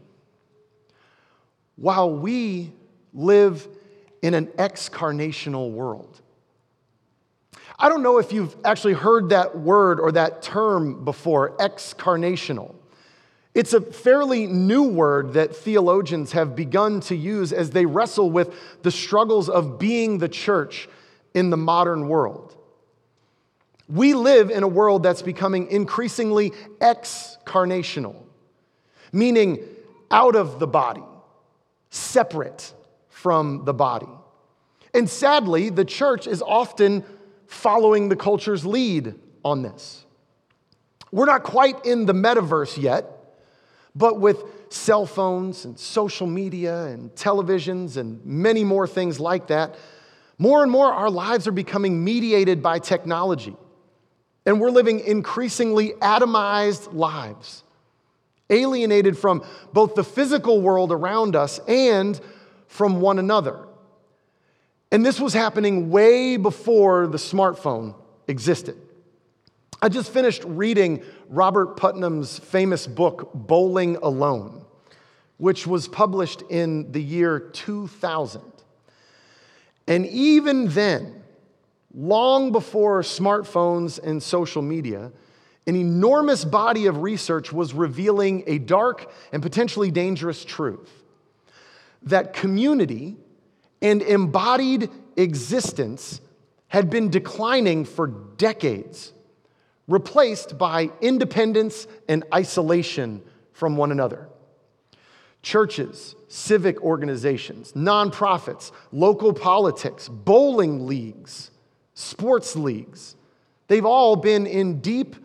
while 1.75 2.15
we 2.15 2.71
live 3.13 3.67
in 4.21 4.33
an 4.33 4.47
excarnational 4.57 5.71
world. 5.71 6.21
I 7.83 7.89
don't 7.89 8.01
know 8.01 8.17
if 8.17 8.31
you've 8.31 8.55
actually 8.63 8.93
heard 8.93 9.31
that 9.31 9.59
word 9.59 9.99
or 9.99 10.13
that 10.13 10.41
term 10.41 11.03
before, 11.03 11.57
excarnational. 11.57 12.75
It's 13.53 13.73
a 13.73 13.81
fairly 13.81 14.47
new 14.47 14.83
word 14.83 15.33
that 15.33 15.53
theologians 15.53 16.31
have 16.31 16.55
begun 16.55 17.01
to 17.01 17.15
use 17.15 17.51
as 17.51 17.71
they 17.71 17.85
wrestle 17.85 18.31
with 18.31 18.55
the 18.83 18.89
struggles 18.89 19.49
of 19.49 19.79
being 19.79 20.19
the 20.19 20.29
church 20.29 20.87
in 21.33 21.49
the 21.49 21.57
modern 21.57 22.07
world. 22.07 22.55
We 23.89 24.13
live 24.13 24.49
in 24.49 24.63
a 24.63 24.67
world 24.69 25.03
that's 25.03 25.21
becoming 25.21 25.67
increasingly 25.69 26.51
excarnational, 26.79 28.15
meaning 29.11 29.59
out 30.09 30.37
of 30.37 30.57
the 30.57 30.67
body, 30.67 31.03
separate 31.89 32.71
from 33.09 33.65
the 33.65 33.73
body. 33.73 34.07
And 34.93 35.09
sadly, 35.09 35.69
the 35.69 35.83
church 35.83 36.27
is 36.27 36.41
often 36.41 37.03
following 37.53 38.09
the 38.09 38.15
culture's 38.15 38.65
lead 38.65 39.15
on 39.45 39.61
this. 39.61 40.03
We're 41.11 41.25
not 41.25 41.43
quite 41.43 41.85
in 41.85 42.05
the 42.05 42.13
metaverse 42.13 42.81
yet, 42.81 43.05
but 43.95 44.19
with 44.19 44.43
cell 44.69 45.05
phones 45.05 45.63
and 45.65 45.77
social 45.77 46.25
media 46.25 46.85
and 46.85 47.13
televisions 47.13 47.97
and 47.97 48.25
many 48.25 48.63
more 48.63 48.87
things 48.87 49.19
like 49.19 49.47
that, 49.47 49.75
more 50.39 50.63
and 50.63 50.71
more 50.71 50.91
our 50.91 51.11
lives 51.11 51.47
are 51.47 51.51
becoming 51.51 52.03
mediated 52.03 52.63
by 52.63 52.79
technology. 52.79 53.55
And 54.45 54.59
we're 54.59 54.71
living 54.71 54.99
increasingly 54.99 55.91
atomized 56.01 56.93
lives, 56.93 57.63
alienated 58.49 59.17
from 59.17 59.45
both 59.71 59.93
the 59.93 60.03
physical 60.03 60.59
world 60.59 60.91
around 60.91 61.35
us 61.35 61.59
and 61.67 62.19
from 62.67 62.99
one 62.99 63.19
another. 63.19 63.67
And 64.93 65.03
this 65.03 65.19
was 65.19 65.33
happening 65.33 65.89
way 65.89 66.37
before 66.37 67.07
the 67.07 67.17
smartphone 67.17 67.95
existed. 68.27 68.77
I 69.81 69.89
just 69.89 70.13
finished 70.13 70.43
reading 70.45 71.01
Robert 71.29 71.77
Putnam's 71.77 72.37
famous 72.37 72.85
book, 72.85 73.31
Bowling 73.33 73.95
Alone, 74.03 74.63
which 75.37 75.65
was 75.65 75.87
published 75.87 76.43
in 76.43 76.91
the 76.91 77.01
year 77.01 77.39
2000. 77.39 78.43
And 79.87 80.05
even 80.05 80.67
then, 80.67 81.23
long 81.91 82.51
before 82.51 83.01
smartphones 83.01 83.97
and 83.97 84.21
social 84.21 84.61
media, 84.61 85.11
an 85.65 85.75
enormous 85.75 86.45
body 86.45 86.85
of 86.85 87.01
research 87.01 87.51
was 87.51 87.73
revealing 87.73 88.43
a 88.45 88.59
dark 88.59 89.11
and 89.31 89.41
potentially 89.41 89.89
dangerous 89.89 90.45
truth 90.45 91.03
that 92.03 92.33
community 92.33 93.17
and 93.83 94.01
embodied 94.01 94.89
existence 95.17 96.21
had 96.69 96.89
been 96.89 97.09
declining 97.09 97.85
for 97.85 98.07
decades, 98.07 99.13
replaced 99.87 100.57
by 100.57 100.89
independence 101.01 101.85
and 102.07 102.23
isolation 102.33 103.21
from 103.51 103.77
one 103.77 103.91
another. 103.91 104.27
Churches, 105.43 106.15
civic 106.29 106.81
organizations, 106.81 107.73
nonprofits, 107.73 108.71
local 108.93 109.33
politics, 109.33 110.07
bowling 110.07 110.87
leagues, 110.87 111.51
sports 111.93 112.55
leagues, 112.55 113.17
they've 113.67 113.85
all 113.85 114.15
been 114.15 114.47
in 114.47 114.79
deep 114.79 115.17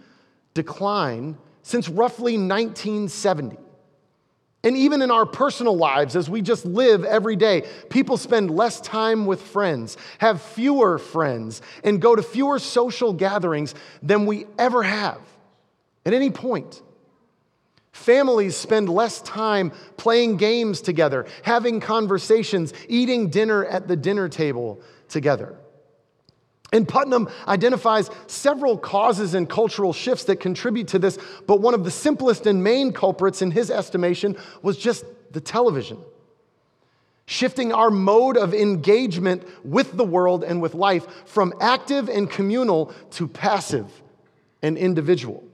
decline 0.52 1.38
since 1.62 1.88
roughly 1.88 2.32
1970. 2.32 3.56
And 4.68 4.76
even 4.76 5.00
in 5.00 5.10
our 5.10 5.24
personal 5.24 5.78
lives, 5.78 6.14
as 6.14 6.28
we 6.28 6.42
just 6.42 6.66
live 6.66 7.02
every 7.02 7.36
day, 7.36 7.66
people 7.88 8.18
spend 8.18 8.50
less 8.50 8.82
time 8.82 9.24
with 9.24 9.40
friends, 9.40 9.96
have 10.18 10.42
fewer 10.42 10.98
friends, 10.98 11.62
and 11.84 12.02
go 12.02 12.14
to 12.14 12.22
fewer 12.22 12.58
social 12.58 13.14
gatherings 13.14 13.74
than 14.02 14.26
we 14.26 14.44
ever 14.58 14.82
have 14.82 15.22
at 16.04 16.12
any 16.12 16.28
point. 16.28 16.82
Families 17.92 18.58
spend 18.58 18.90
less 18.90 19.22
time 19.22 19.72
playing 19.96 20.36
games 20.36 20.82
together, 20.82 21.24
having 21.44 21.80
conversations, 21.80 22.74
eating 22.90 23.30
dinner 23.30 23.64
at 23.64 23.88
the 23.88 23.96
dinner 23.96 24.28
table 24.28 24.82
together. 25.08 25.56
And 26.72 26.86
Putnam 26.86 27.30
identifies 27.46 28.10
several 28.26 28.76
causes 28.76 29.34
and 29.34 29.48
cultural 29.48 29.92
shifts 29.92 30.24
that 30.24 30.36
contribute 30.36 30.88
to 30.88 30.98
this, 30.98 31.18
but 31.46 31.60
one 31.60 31.72
of 31.72 31.84
the 31.84 31.90
simplest 31.90 32.46
and 32.46 32.62
main 32.62 32.92
culprits, 32.92 33.40
in 33.40 33.50
his 33.50 33.70
estimation, 33.70 34.36
was 34.60 34.76
just 34.76 35.04
the 35.32 35.40
television. 35.40 35.98
Shifting 37.24 37.72
our 37.72 37.90
mode 37.90 38.36
of 38.36 38.52
engagement 38.54 39.44
with 39.64 39.96
the 39.96 40.04
world 40.04 40.44
and 40.44 40.60
with 40.60 40.74
life 40.74 41.06
from 41.26 41.54
active 41.60 42.08
and 42.08 42.30
communal 42.30 42.92
to 43.12 43.28
passive 43.28 43.90
and 44.62 44.76
individual. 44.76 45.44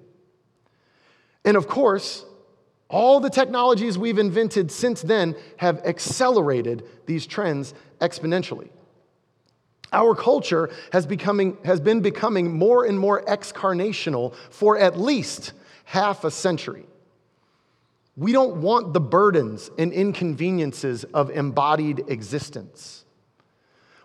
And 1.44 1.56
of 1.56 1.68
course, 1.68 2.24
all 2.88 3.20
the 3.20 3.30
technologies 3.30 3.98
we've 3.98 4.18
invented 4.18 4.70
since 4.70 5.02
then 5.02 5.36
have 5.58 5.84
accelerated 5.84 6.84
these 7.06 7.26
trends 7.26 7.74
exponentially. 8.00 8.70
Our 9.94 10.14
culture 10.14 10.70
has, 10.92 11.06
becoming, 11.06 11.56
has 11.64 11.80
been 11.80 12.00
becoming 12.00 12.52
more 12.52 12.84
and 12.84 12.98
more 12.98 13.22
excarnational 13.22 14.34
for 14.50 14.76
at 14.76 14.98
least 14.98 15.52
half 15.84 16.24
a 16.24 16.30
century. 16.30 16.84
We 18.16 18.32
don't 18.32 18.56
want 18.56 18.92
the 18.92 19.00
burdens 19.00 19.70
and 19.78 19.92
inconveniences 19.92 21.04
of 21.04 21.30
embodied 21.30 22.04
existence. 22.08 23.04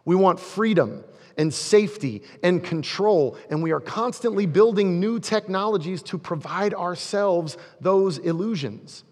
We 0.05 0.15
want 0.15 0.39
freedom 0.39 1.03
and 1.37 1.53
safety 1.53 2.23
and 2.43 2.63
control, 2.63 3.37
and 3.49 3.63
we 3.63 3.71
are 3.71 3.79
constantly 3.79 4.45
building 4.45 4.99
new 4.99 5.19
technologies 5.19 6.03
to 6.03 6.17
provide 6.17 6.73
ourselves 6.73 7.57
those 7.79 8.17
illusions. 8.17 9.03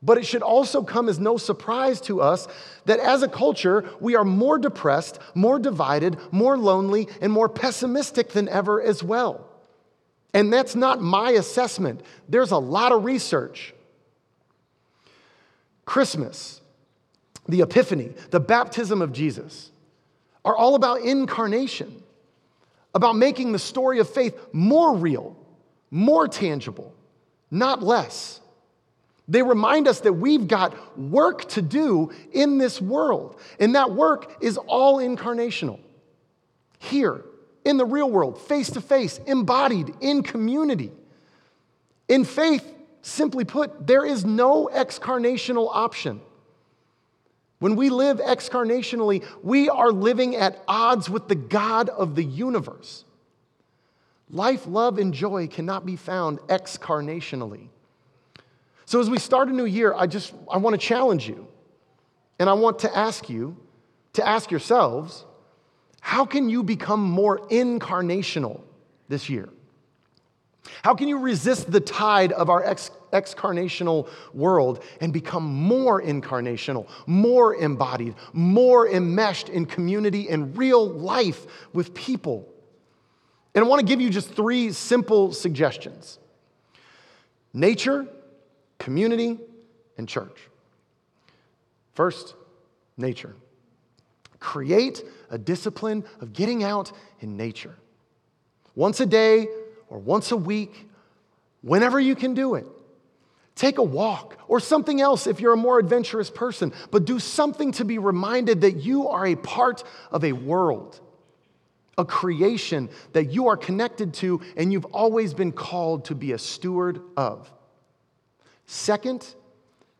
But 0.00 0.18
it 0.18 0.26
should 0.26 0.42
also 0.42 0.82
come 0.82 1.08
as 1.08 1.18
no 1.18 1.36
surprise 1.36 2.00
to 2.02 2.20
us 2.20 2.46
that 2.84 3.00
as 3.00 3.22
a 3.22 3.28
culture, 3.28 3.88
we 4.00 4.14
are 4.14 4.24
more 4.24 4.58
depressed, 4.58 5.18
more 5.34 5.58
divided, 5.58 6.16
more 6.30 6.56
lonely, 6.56 7.08
and 7.20 7.32
more 7.32 7.48
pessimistic 7.48 8.30
than 8.30 8.48
ever 8.48 8.80
as 8.80 9.02
well. 9.02 9.48
And 10.32 10.52
that's 10.52 10.76
not 10.76 11.00
my 11.00 11.30
assessment, 11.30 12.02
there's 12.28 12.50
a 12.50 12.58
lot 12.58 12.92
of 12.92 13.04
research. 13.04 13.74
Christmas, 15.84 16.60
the 17.48 17.62
Epiphany, 17.62 18.12
the 18.30 18.40
baptism 18.40 19.00
of 19.00 19.12
Jesus 19.12 19.70
are 20.44 20.56
all 20.56 20.74
about 20.74 21.00
incarnation, 21.00 22.02
about 22.94 23.16
making 23.16 23.52
the 23.52 23.58
story 23.58 23.98
of 23.98 24.08
faith 24.08 24.38
more 24.52 24.94
real, 24.94 25.34
more 25.90 26.28
tangible, 26.28 26.94
not 27.50 27.82
less. 27.82 28.40
They 29.28 29.42
remind 29.42 29.86
us 29.86 30.00
that 30.00 30.14
we've 30.14 30.48
got 30.48 30.98
work 30.98 31.46
to 31.50 31.62
do 31.62 32.10
in 32.32 32.56
this 32.56 32.80
world, 32.80 33.38
and 33.60 33.74
that 33.74 33.92
work 33.92 34.38
is 34.40 34.56
all 34.56 34.96
incarnational. 34.96 35.80
Here, 36.78 37.22
in 37.64 37.76
the 37.76 37.84
real 37.84 38.10
world, 38.10 38.40
face 38.40 38.70
to 38.70 38.80
face, 38.80 39.20
embodied 39.26 39.94
in 40.00 40.22
community. 40.22 40.92
In 42.08 42.24
faith, 42.24 42.66
simply 43.02 43.44
put, 43.44 43.86
there 43.86 44.06
is 44.06 44.24
no 44.24 44.70
excarnational 44.72 45.68
option. 45.70 46.22
When 47.58 47.76
we 47.76 47.90
live 47.90 48.18
excarnationally, 48.18 49.26
we 49.42 49.68
are 49.68 49.90
living 49.90 50.36
at 50.36 50.62
odds 50.66 51.10
with 51.10 51.28
the 51.28 51.34
God 51.34 51.90
of 51.90 52.14
the 52.14 52.24
universe. 52.24 53.04
Life, 54.30 54.66
love, 54.66 54.98
and 54.98 55.12
joy 55.12 55.48
cannot 55.48 55.84
be 55.84 55.96
found 55.96 56.38
excarnationally. 56.42 57.68
So 58.88 59.00
as 59.00 59.10
we 59.10 59.18
start 59.18 59.50
a 59.50 59.52
new 59.52 59.66
year, 59.66 59.92
I 59.92 60.06
just 60.06 60.32
I 60.50 60.56
want 60.56 60.72
to 60.72 60.78
challenge 60.78 61.28
you. 61.28 61.46
And 62.38 62.48
I 62.48 62.54
want 62.54 62.78
to 62.78 62.96
ask 62.96 63.28
you 63.28 63.54
to 64.14 64.26
ask 64.26 64.50
yourselves, 64.50 65.26
how 66.00 66.24
can 66.24 66.48
you 66.48 66.62
become 66.62 67.02
more 67.02 67.38
incarnational 67.48 68.62
this 69.06 69.28
year? 69.28 69.50
How 70.82 70.94
can 70.94 71.06
you 71.06 71.18
resist 71.18 71.70
the 71.70 71.80
tide 71.80 72.32
of 72.32 72.48
our 72.48 72.64
ex- 72.64 72.90
excarnational 73.12 74.08
world 74.32 74.82
and 75.02 75.12
become 75.12 75.44
more 75.44 76.00
incarnational, 76.00 76.88
more 77.06 77.56
embodied, 77.56 78.14
more 78.32 78.88
enmeshed 78.88 79.50
in 79.50 79.66
community 79.66 80.30
and 80.30 80.56
real 80.56 80.88
life 80.88 81.44
with 81.74 81.92
people? 81.92 82.48
And 83.54 83.62
I 83.62 83.68
want 83.68 83.80
to 83.80 83.86
give 83.86 84.00
you 84.00 84.08
just 84.08 84.30
three 84.30 84.72
simple 84.72 85.34
suggestions 85.34 86.18
nature, 87.52 88.08
community, 88.78 89.38
and 89.96 90.08
church. 90.08 90.38
First, 91.94 92.34
nature. 92.96 93.34
Create 94.38 95.02
a 95.30 95.38
discipline 95.38 96.04
of 96.20 96.32
getting 96.32 96.62
out 96.62 96.92
in 97.20 97.36
nature. 97.36 97.74
Once 98.74 99.00
a 99.00 99.06
day, 99.06 99.48
or 99.88 99.98
once 99.98 100.30
a 100.30 100.36
week, 100.36 100.88
whenever 101.62 101.98
you 101.98 102.14
can 102.14 102.34
do 102.34 102.54
it. 102.54 102.66
Take 103.56 103.78
a 103.78 103.82
walk 103.82 104.38
or 104.46 104.60
something 104.60 105.00
else 105.00 105.26
if 105.26 105.40
you're 105.40 105.54
a 105.54 105.56
more 105.56 105.80
adventurous 105.80 106.30
person, 106.30 106.72
but 106.92 107.04
do 107.04 107.18
something 107.18 107.72
to 107.72 107.84
be 107.84 107.98
reminded 107.98 108.60
that 108.60 108.76
you 108.76 109.08
are 109.08 109.26
a 109.26 109.34
part 109.34 109.82
of 110.12 110.22
a 110.22 110.32
world, 110.32 111.00
a 111.96 112.04
creation 112.04 112.88
that 113.14 113.32
you 113.32 113.48
are 113.48 113.56
connected 113.56 114.14
to 114.14 114.40
and 114.56 114.72
you've 114.72 114.84
always 114.86 115.34
been 115.34 115.50
called 115.50 116.04
to 116.04 116.14
be 116.14 116.30
a 116.30 116.38
steward 116.38 117.00
of. 117.16 117.50
Second, 118.70 119.34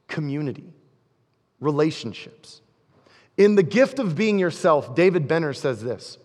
community, 0.09 0.75
relationships. 1.59 2.61
In 3.39 3.55
The 3.55 3.63
Gift 3.63 3.99
of 3.99 4.15
Being 4.15 4.39
Yourself, 4.39 4.95
David 4.95 5.27
Benner 5.27 5.55
says 5.55 5.83
this 5.83 6.19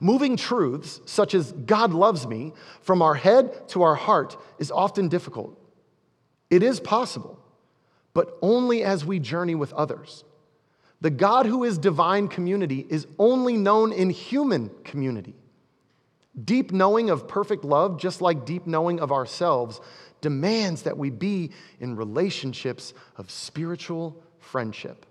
Moving 0.00 0.36
truths, 0.36 1.00
such 1.06 1.32
as 1.32 1.52
God 1.52 1.94
loves 1.94 2.26
me, 2.26 2.54
from 2.80 3.02
our 3.02 3.14
head 3.14 3.68
to 3.68 3.82
our 3.82 3.94
heart 3.94 4.36
is 4.58 4.72
often 4.72 5.06
difficult. 5.06 5.56
It 6.50 6.64
is 6.64 6.80
possible, 6.80 7.38
but 8.14 8.36
only 8.42 8.82
as 8.82 9.04
we 9.04 9.20
journey 9.20 9.54
with 9.54 9.72
others. 9.74 10.24
The 11.02 11.10
God 11.10 11.46
who 11.46 11.62
is 11.62 11.78
divine 11.78 12.26
community 12.26 12.84
is 12.90 13.06
only 13.16 13.56
known 13.56 13.92
in 13.92 14.10
human 14.10 14.70
community. 14.82 15.36
Deep 16.44 16.72
knowing 16.72 17.10
of 17.10 17.28
perfect 17.28 17.64
love, 17.64 18.00
just 18.00 18.20
like 18.20 18.44
deep 18.44 18.66
knowing 18.66 18.98
of 18.98 19.12
ourselves, 19.12 19.80
demands 20.22 20.82
that 20.82 20.96
we 20.96 21.10
be 21.10 21.50
in 21.78 21.96
relationships 21.96 22.94
of 23.18 23.30
spiritual 23.30 24.22
friendship. 24.38 25.04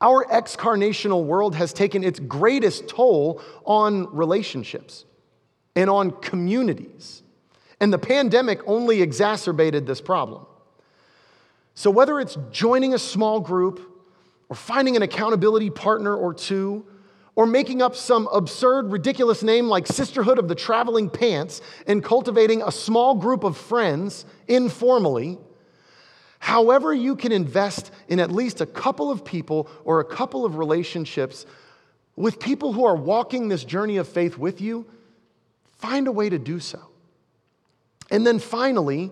Our 0.00 0.24
excarnational 0.24 1.24
world 1.24 1.54
has 1.54 1.74
taken 1.74 2.02
its 2.02 2.18
greatest 2.18 2.88
toll 2.88 3.42
on 3.66 4.14
relationships 4.14 5.04
and 5.76 5.90
on 5.90 6.10
communities. 6.22 7.22
And 7.80 7.92
the 7.92 7.98
pandemic 7.98 8.60
only 8.66 9.02
exacerbated 9.02 9.86
this 9.86 10.00
problem. 10.00 10.46
So, 11.74 11.90
whether 11.90 12.20
it's 12.20 12.38
joining 12.50 12.94
a 12.94 12.98
small 12.98 13.40
group, 13.40 13.94
or 14.48 14.56
finding 14.56 14.96
an 14.96 15.02
accountability 15.02 15.70
partner 15.70 16.14
or 16.14 16.34
two, 16.34 16.86
or 17.36 17.46
making 17.46 17.82
up 17.82 17.96
some 17.96 18.28
absurd, 18.32 18.92
ridiculous 18.92 19.42
name 19.42 19.68
like 19.68 19.86
Sisterhood 19.86 20.38
of 20.38 20.48
the 20.48 20.54
Traveling 20.54 21.10
Pants 21.10 21.60
and 21.86 22.02
cultivating 22.02 22.62
a 22.62 22.70
small 22.70 23.14
group 23.14 23.42
of 23.42 23.56
friends 23.56 24.24
informally, 24.46 25.38
however, 26.38 26.94
you 26.94 27.16
can 27.16 27.32
invest 27.32 27.90
in 28.08 28.20
at 28.20 28.30
least 28.30 28.60
a 28.60 28.66
couple 28.66 29.10
of 29.10 29.24
people 29.24 29.68
or 29.84 30.00
a 30.00 30.04
couple 30.04 30.44
of 30.44 30.56
relationships 30.56 31.44
with 32.16 32.38
people 32.38 32.72
who 32.72 32.84
are 32.84 32.96
walking 32.96 33.48
this 33.48 33.64
journey 33.64 33.96
of 33.96 34.06
faith 34.06 34.38
with 34.38 34.60
you, 34.60 34.86
find 35.72 36.06
a 36.06 36.12
way 36.12 36.28
to 36.28 36.38
do 36.38 36.60
so. 36.60 36.80
And 38.10 38.24
then 38.24 38.38
finally, 38.38 39.10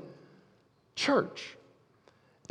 church. 0.95 1.57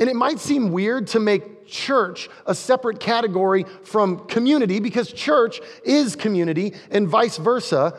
And 0.00 0.08
it 0.08 0.16
might 0.16 0.38
seem 0.38 0.72
weird 0.72 1.06
to 1.08 1.20
make 1.20 1.66
church 1.66 2.28
a 2.46 2.54
separate 2.54 3.00
category 3.00 3.64
from 3.84 4.26
community 4.26 4.80
because 4.80 5.12
church 5.12 5.60
is 5.84 6.16
community 6.16 6.74
and 6.90 7.08
vice 7.08 7.36
versa. 7.36 7.98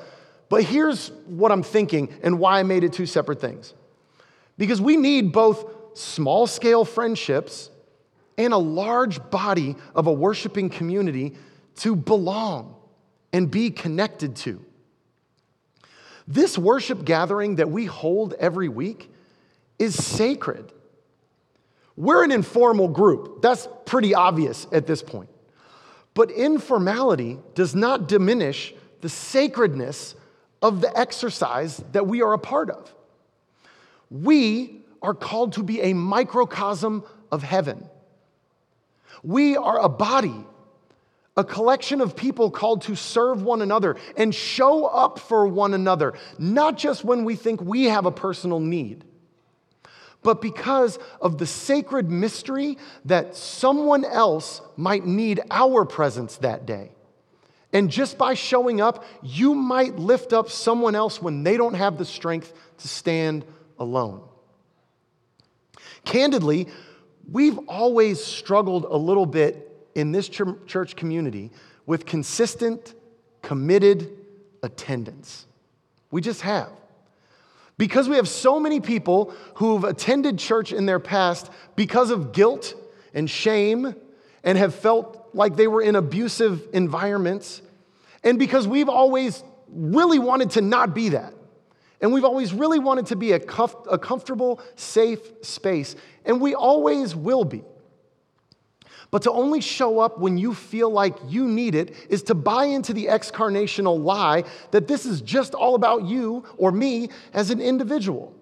But 0.50 0.64
here's 0.64 1.10
what 1.26 1.52
I'm 1.52 1.64
thinking 1.64 2.10
and 2.22 2.40
why 2.40 2.60
I 2.60 2.64
made 2.64 2.84
it 2.84 2.94
two 2.94 3.06
separate 3.06 3.40
things. 3.40 3.74
Because 4.58 4.82
we 4.82 4.98
need 4.98 5.32
both 5.32 5.98
small 5.98 6.48
scale 6.48 6.86
friendships 6.86 7.70
and 8.38 8.54
a 8.54 8.58
large 8.58 9.30
body 9.30 9.76
of 9.96 10.08
a 10.08 10.14
worshiping 10.14 10.70
community 10.70 11.36
to 11.78 11.96
belong 11.96 12.76
and 13.32 13.50
be 13.50 13.72
connected 13.72 14.36
to. 14.38 14.64
This 16.28 16.58
worship 16.58 17.04
gathering 17.04 17.56
that 17.56 17.70
we 17.70 17.86
hold 17.86 18.34
every 18.40 18.70
week 18.70 19.12
is 19.78 19.96
sacred. 19.96 20.72
We're 21.96 22.24
an 22.24 22.32
informal 22.32 22.88
group. 22.88 23.42
That's 23.42 23.68
pretty 23.86 24.16
obvious 24.16 24.68
at 24.72 24.88
this 24.88 25.04
point. 25.04 25.30
But 26.14 26.32
informality 26.32 27.40
does 27.56 27.76
not 27.76 28.08
diminish 28.08 28.74
the 29.02 29.10
sacredness 29.10 30.16
of 30.62 30.82
the 30.82 30.98
exercise 30.98 31.84
that 31.92 32.08
we 32.08 32.22
are 32.22 32.34
a 32.34 32.40
part 32.40 32.70
of. 32.70 32.94
We 34.10 34.82
are 35.02 35.14
called 35.14 35.54
to 35.54 35.64
be 35.64 35.82
a 35.82 35.94
microcosm 35.94 37.04
of 37.32 37.44
heaven. 37.44 37.90
We 39.24 39.58
are 39.58 39.80
a 39.80 39.90
body, 39.90 40.46
a 41.36 41.44
collection 41.44 42.00
of 42.00 42.16
people 42.16 42.52
called 42.52 42.84
to 42.84 42.96
serve 42.96 43.44
one 43.44 43.62
another 43.62 43.98
and 44.16 44.34
show 44.34 44.86
up 44.86 45.20
for 45.20 45.48
one 45.48 45.74
another, 45.74 46.14
not 46.38 46.78
just 46.78 47.04
when 47.04 47.26
we 47.26 47.36
think 47.36 47.62
we 47.62 47.86
have 47.86 48.06
a 48.06 48.12
personal 48.12 48.60
need 48.60 49.04
but 50.24 50.42
because 50.42 50.98
of 51.22 51.38
the 51.38 51.46
sacred 51.46 52.10
mystery 52.10 52.78
that 53.06 53.36
someone 53.36 54.06
else 54.06 54.62
might 54.78 55.06
need 55.06 55.42
our 55.52 55.86
presence 55.86 56.38
that 56.38 56.66
day. 56.66 56.92
And 57.72 57.90
just 57.90 58.18
by 58.18 58.36
showing 58.36 58.82
up, 58.82 59.04
you 59.24 59.56
might 59.56 59.98
lift 59.98 60.32
up 60.32 60.50
someone 60.50 60.96
else 60.96 61.22
when 61.22 61.44
they 61.44 61.58
don't 61.58 61.74
have 61.74 61.98
the 61.98 62.06
strength 62.06 62.54
to 62.78 62.88
stand 62.88 63.46
alone. 63.80 64.22
Candidly, 66.06 66.68
we've 67.32 67.58
always 67.68 68.24
struggled 68.24 68.86
a 68.86 68.96
little 68.98 69.26
bit 69.26 69.70
in 69.96 70.12
this 70.12 70.30
church 70.30 70.96
community 70.96 71.50
with 71.86 72.06
consistent, 72.06 72.94
committed 73.42 74.12
attendance. 74.62 75.48
We 76.12 76.22
just 76.22 76.42
have. 76.42 76.70
Because 77.78 78.08
we 78.08 78.18
have 78.18 78.28
so 78.28 78.60
many 78.60 78.80
people 78.80 79.34
who've 79.56 79.84
attended 79.84 80.38
church 80.38 80.72
in 80.72 80.86
their 80.86 81.00
past 81.00 81.50
because 81.76 82.12
of 82.12 82.32
guilt 82.32 82.76
and 83.14 83.30
shame 83.30 83.96
and 84.44 84.58
have 84.58 84.76
felt 84.76 85.30
like 85.34 85.56
they 85.56 85.68
were 85.68 85.82
in 85.82 85.96
abusive 85.96 86.68
environments, 86.74 87.62
and 88.24 88.38
because 88.38 88.68
we've 88.68 88.90
always 88.90 89.44
really 89.68 90.20
wanted 90.20 90.52
to 90.52 90.62
not 90.62 90.94
be 90.94 91.10
that. 91.10 91.34
And 92.02 92.12
we've 92.12 92.26
always 92.26 92.54
really 92.54 92.80
wanted 92.80 93.08
to 93.08 93.16
be 93.16 93.32
a, 93.32 93.38
a 93.38 93.98
comfortable, 93.98 94.62
safe 94.76 95.20
space, 95.42 95.96
and 96.26 96.42
we 96.42 96.54
always 96.54 97.16
will 97.16 97.46
be. 97.46 97.64
But 99.14 99.22
to 99.22 99.32
only 99.32 99.62
show 99.62 100.00
up 100.00 100.18
when 100.18 100.40
you 100.40 100.56
feel 100.56 100.90
like 100.90 101.16
you 101.28 101.48
need 101.48 101.76
it 101.76 101.94
is 102.10 102.24
to 102.24 102.34
buy 102.34 102.66
into 102.66 102.94
the 102.94 103.06
excarnational 103.06 104.04
lie 104.04 104.44
that 104.72 104.88
this 104.88 105.06
is 105.06 105.22
just 105.22 105.54
all 105.54 105.76
about 105.76 106.06
you 106.06 106.44
or 106.58 106.72
me 106.72 107.10
as 107.32 107.52
an 107.52 107.62
individual. 107.62 108.34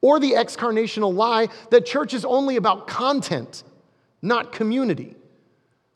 Or 0.00 0.20
the 0.20 0.34
excarnational 0.34 1.12
lie 1.12 1.48
that 1.70 1.84
church 1.84 2.14
is 2.14 2.24
only 2.24 2.54
about 2.54 2.86
content, 2.86 3.64
not 4.22 4.52
community. 4.52 5.16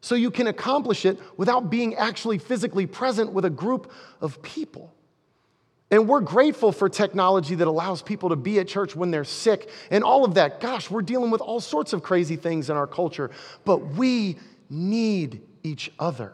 So 0.00 0.16
you 0.16 0.32
can 0.32 0.48
accomplish 0.48 1.06
it 1.06 1.20
without 1.36 1.70
being 1.70 1.94
actually 1.94 2.38
physically 2.38 2.88
present 2.88 3.30
with 3.30 3.44
a 3.44 3.50
group 3.50 3.92
of 4.20 4.42
people. 4.42 4.92
And 5.90 6.08
we're 6.08 6.20
grateful 6.20 6.72
for 6.72 6.88
technology 6.88 7.54
that 7.54 7.68
allows 7.68 8.02
people 8.02 8.30
to 8.30 8.36
be 8.36 8.58
at 8.58 8.66
church 8.66 8.96
when 8.96 9.12
they're 9.12 9.24
sick 9.24 9.70
and 9.90 10.02
all 10.02 10.24
of 10.24 10.34
that. 10.34 10.60
Gosh, 10.60 10.90
we're 10.90 11.02
dealing 11.02 11.30
with 11.30 11.40
all 11.40 11.60
sorts 11.60 11.92
of 11.92 12.02
crazy 12.02 12.36
things 12.36 12.70
in 12.70 12.76
our 12.76 12.88
culture, 12.88 13.30
but 13.64 13.78
we 13.94 14.36
need 14.68 15.42
each 15.62 15.92
other. 15.98 16.32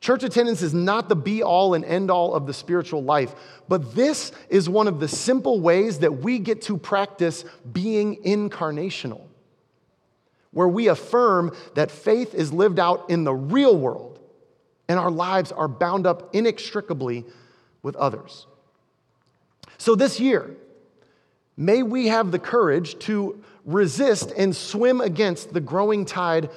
Church 0.00 0.24
attendance 0.24 0.62
is 0.62 0.74
not 0.74 1.08
the 1.08 1.16
be 1.16 1.42
all 1.42 1.74
and 1.74 1.84
end 1.84 2.10
all 2.10 2.34
of 2.34 2.46
the 2.46 2.52
spiritual 2.52 3.02
life, 3.02 3.34
but 3.68 3.94
this 3.94 4.30
is 4.48 4.68
one 4.68 4.88
of 4.88 5.00
the 5.00 5.08
simple 5.08 5.60
ways 5.60 6.00
that 6.00 6.18
we 6.18 6.38
get 6.38 6.62
to 6.62 6.76
practice 6.76 7.44
being 7.72 8.16
incarnational, 8.22 9.22
where 10.50 10.68
we 10.68 10.88
affirm 10.88 11.54
that 11.74 11.90
faith 11.90 12.34
is 12.34 12.52
lived 12.52 12.78
out 12.78 13.10
in 13.10 13.24
the 13.24 13.34
real 13.34 13.76
world 13.76 14.18
and 14.88 14.98
our 14.98 15.10
lives 15.10 15.50
are 15.50 15.68
bound 15.68 16.06
up 16.06 16.34
inextricably 16.34 17.24
with 17.86 17.94
others. 17.94 18.48
So 19.78 19.94
this 19.94 20.18
year, 20.18 20.56
may 21.56 21.84
we 21.84 22.08
have 22.08 22.32
the 22.32 22.38
courage 22.40 22.98
to 23.06 23.40
resist 23.64 24.32
and 24.36 24.56
swim 24.56 25.00
against 25.00 25.52
the 25.52 25.60
growing 25.60 26.04
tide 26.04 26.50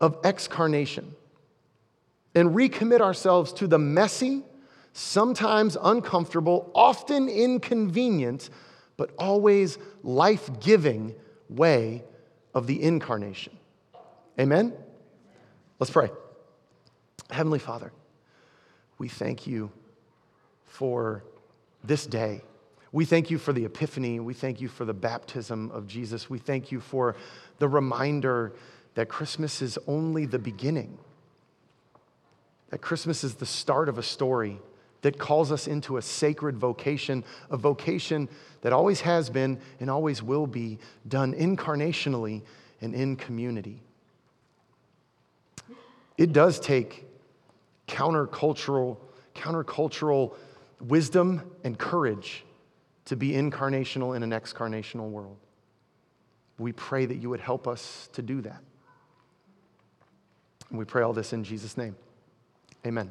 of 0.00 0.16
excarnation 0.22 1.16
and 2.36 2.50
recommit 2.50 3.00
ourselves 3.00 3.52
to 3.54 3.66
the 3.66 3.80
messy, 3.80 4.44
sometimes 4.92 5.76
uncomfortable, 5.82 6.70
often 6.72 7.28
inconvenient, 7.28 8.48
but 8.96 9.10
always 9.18 9.76
life 10.04 10.48
giving 10.60 11.16
way 11.48 12.04
of 12.54 12.68
the 12.68 12.80
incarnation. 12.80 13.58
Amen? 14.38 14.72
Let's 15.80 15.90
pray. 15.90 16.10
Heavenly 17.28 17.58
Father, 17.58 17.90
we 18.98 19.08
thank 19.08 19.48
you 19.48 19.72
for 20.70 21.22
this 21.84 22.06
day. 22.06 22.40
We 22.92 23.04
thank 23.04 23.30
you 23.30 23.38
for 23.38 23.52
the 23.52 23.64
epiphany. 23.64 24.18
We 24.18 24.34
thank 24.34 24.60
you 24.60 24.68
for 24.68 24.84
the 24.84 24.94
baptism 24.94 25.70
of 25.72 25.86
Jesus. 25.86 26.30
We 26.30 26.38
thank 26.38 26.72
you 26.72 26.80
for 26.80 27.16
the 27.58 27.68
reminder 27.68 28.52
that 28.94 29.08
Christmas 29.08 29.62
is 29.62 29.78
only 29.86 30.26
the 30.26 30.38
beginning, 30.38 30.98
that 32.70 32.80
Christmas 32.80 33.22
is 33.22 33.34
the 33.34 33.46
start 33.46 33.88
of 33.88 33.98
a 33.98 34.02
story 34.02 34.58
that 35.02 35.18
calls 35.18 35.50
us 35.50 35.66
into 35.66 35.96
a 35.96 36.02
sacred 36.02 36.56
vocation, 36.56 37.24
a 37.50 37.56
vocation 37.56 38.28
that 38.62 38.72
always 38.72 39.00
has 39.00 39.30
been 39.30 39.58
and 39.80 39.90
always 39.90 40.22
will 40.22 40.46
be 40.46 40.78
done 41.08 41.32
incarnationally 41.34 42.42
and 42.80 42.94
in 42.94 43.16
community. 43.16 43.82
It 46.18 46.32
does 46.32 46.60
take 46.60 47.06
countercultural, 47.88 48.98
countercultural 49.34 50.34
wisdom 50.80 51.50
and 51.64 51.78
courage 51.78 52.44
to 53.06 53.16
be 53.16 53.32
incarnational 53.32 54.16
in 54.16 54.22
an 54.22 54.30
excarnational 54.30 55.10
world. 55.10 55.36
We 56.58 56.72
pray 56.72 57.06
that 57.06 57.16
you 57.16 57.30
would 57.30 57.40
help 57.40 57.66
us 57.66 58.08
to 58.12 58.22
do 58.22 58.40
that. 58.42 58.60
And 60.68 60.78
we 60.78 60.84
pray 60.84 61.02
all 61.02 61.12
this 61.12 61.32
in 61.32 61.42
Jesus' 61.42 61.76
name. 61.76 61.96
Amen. 62.86 63.10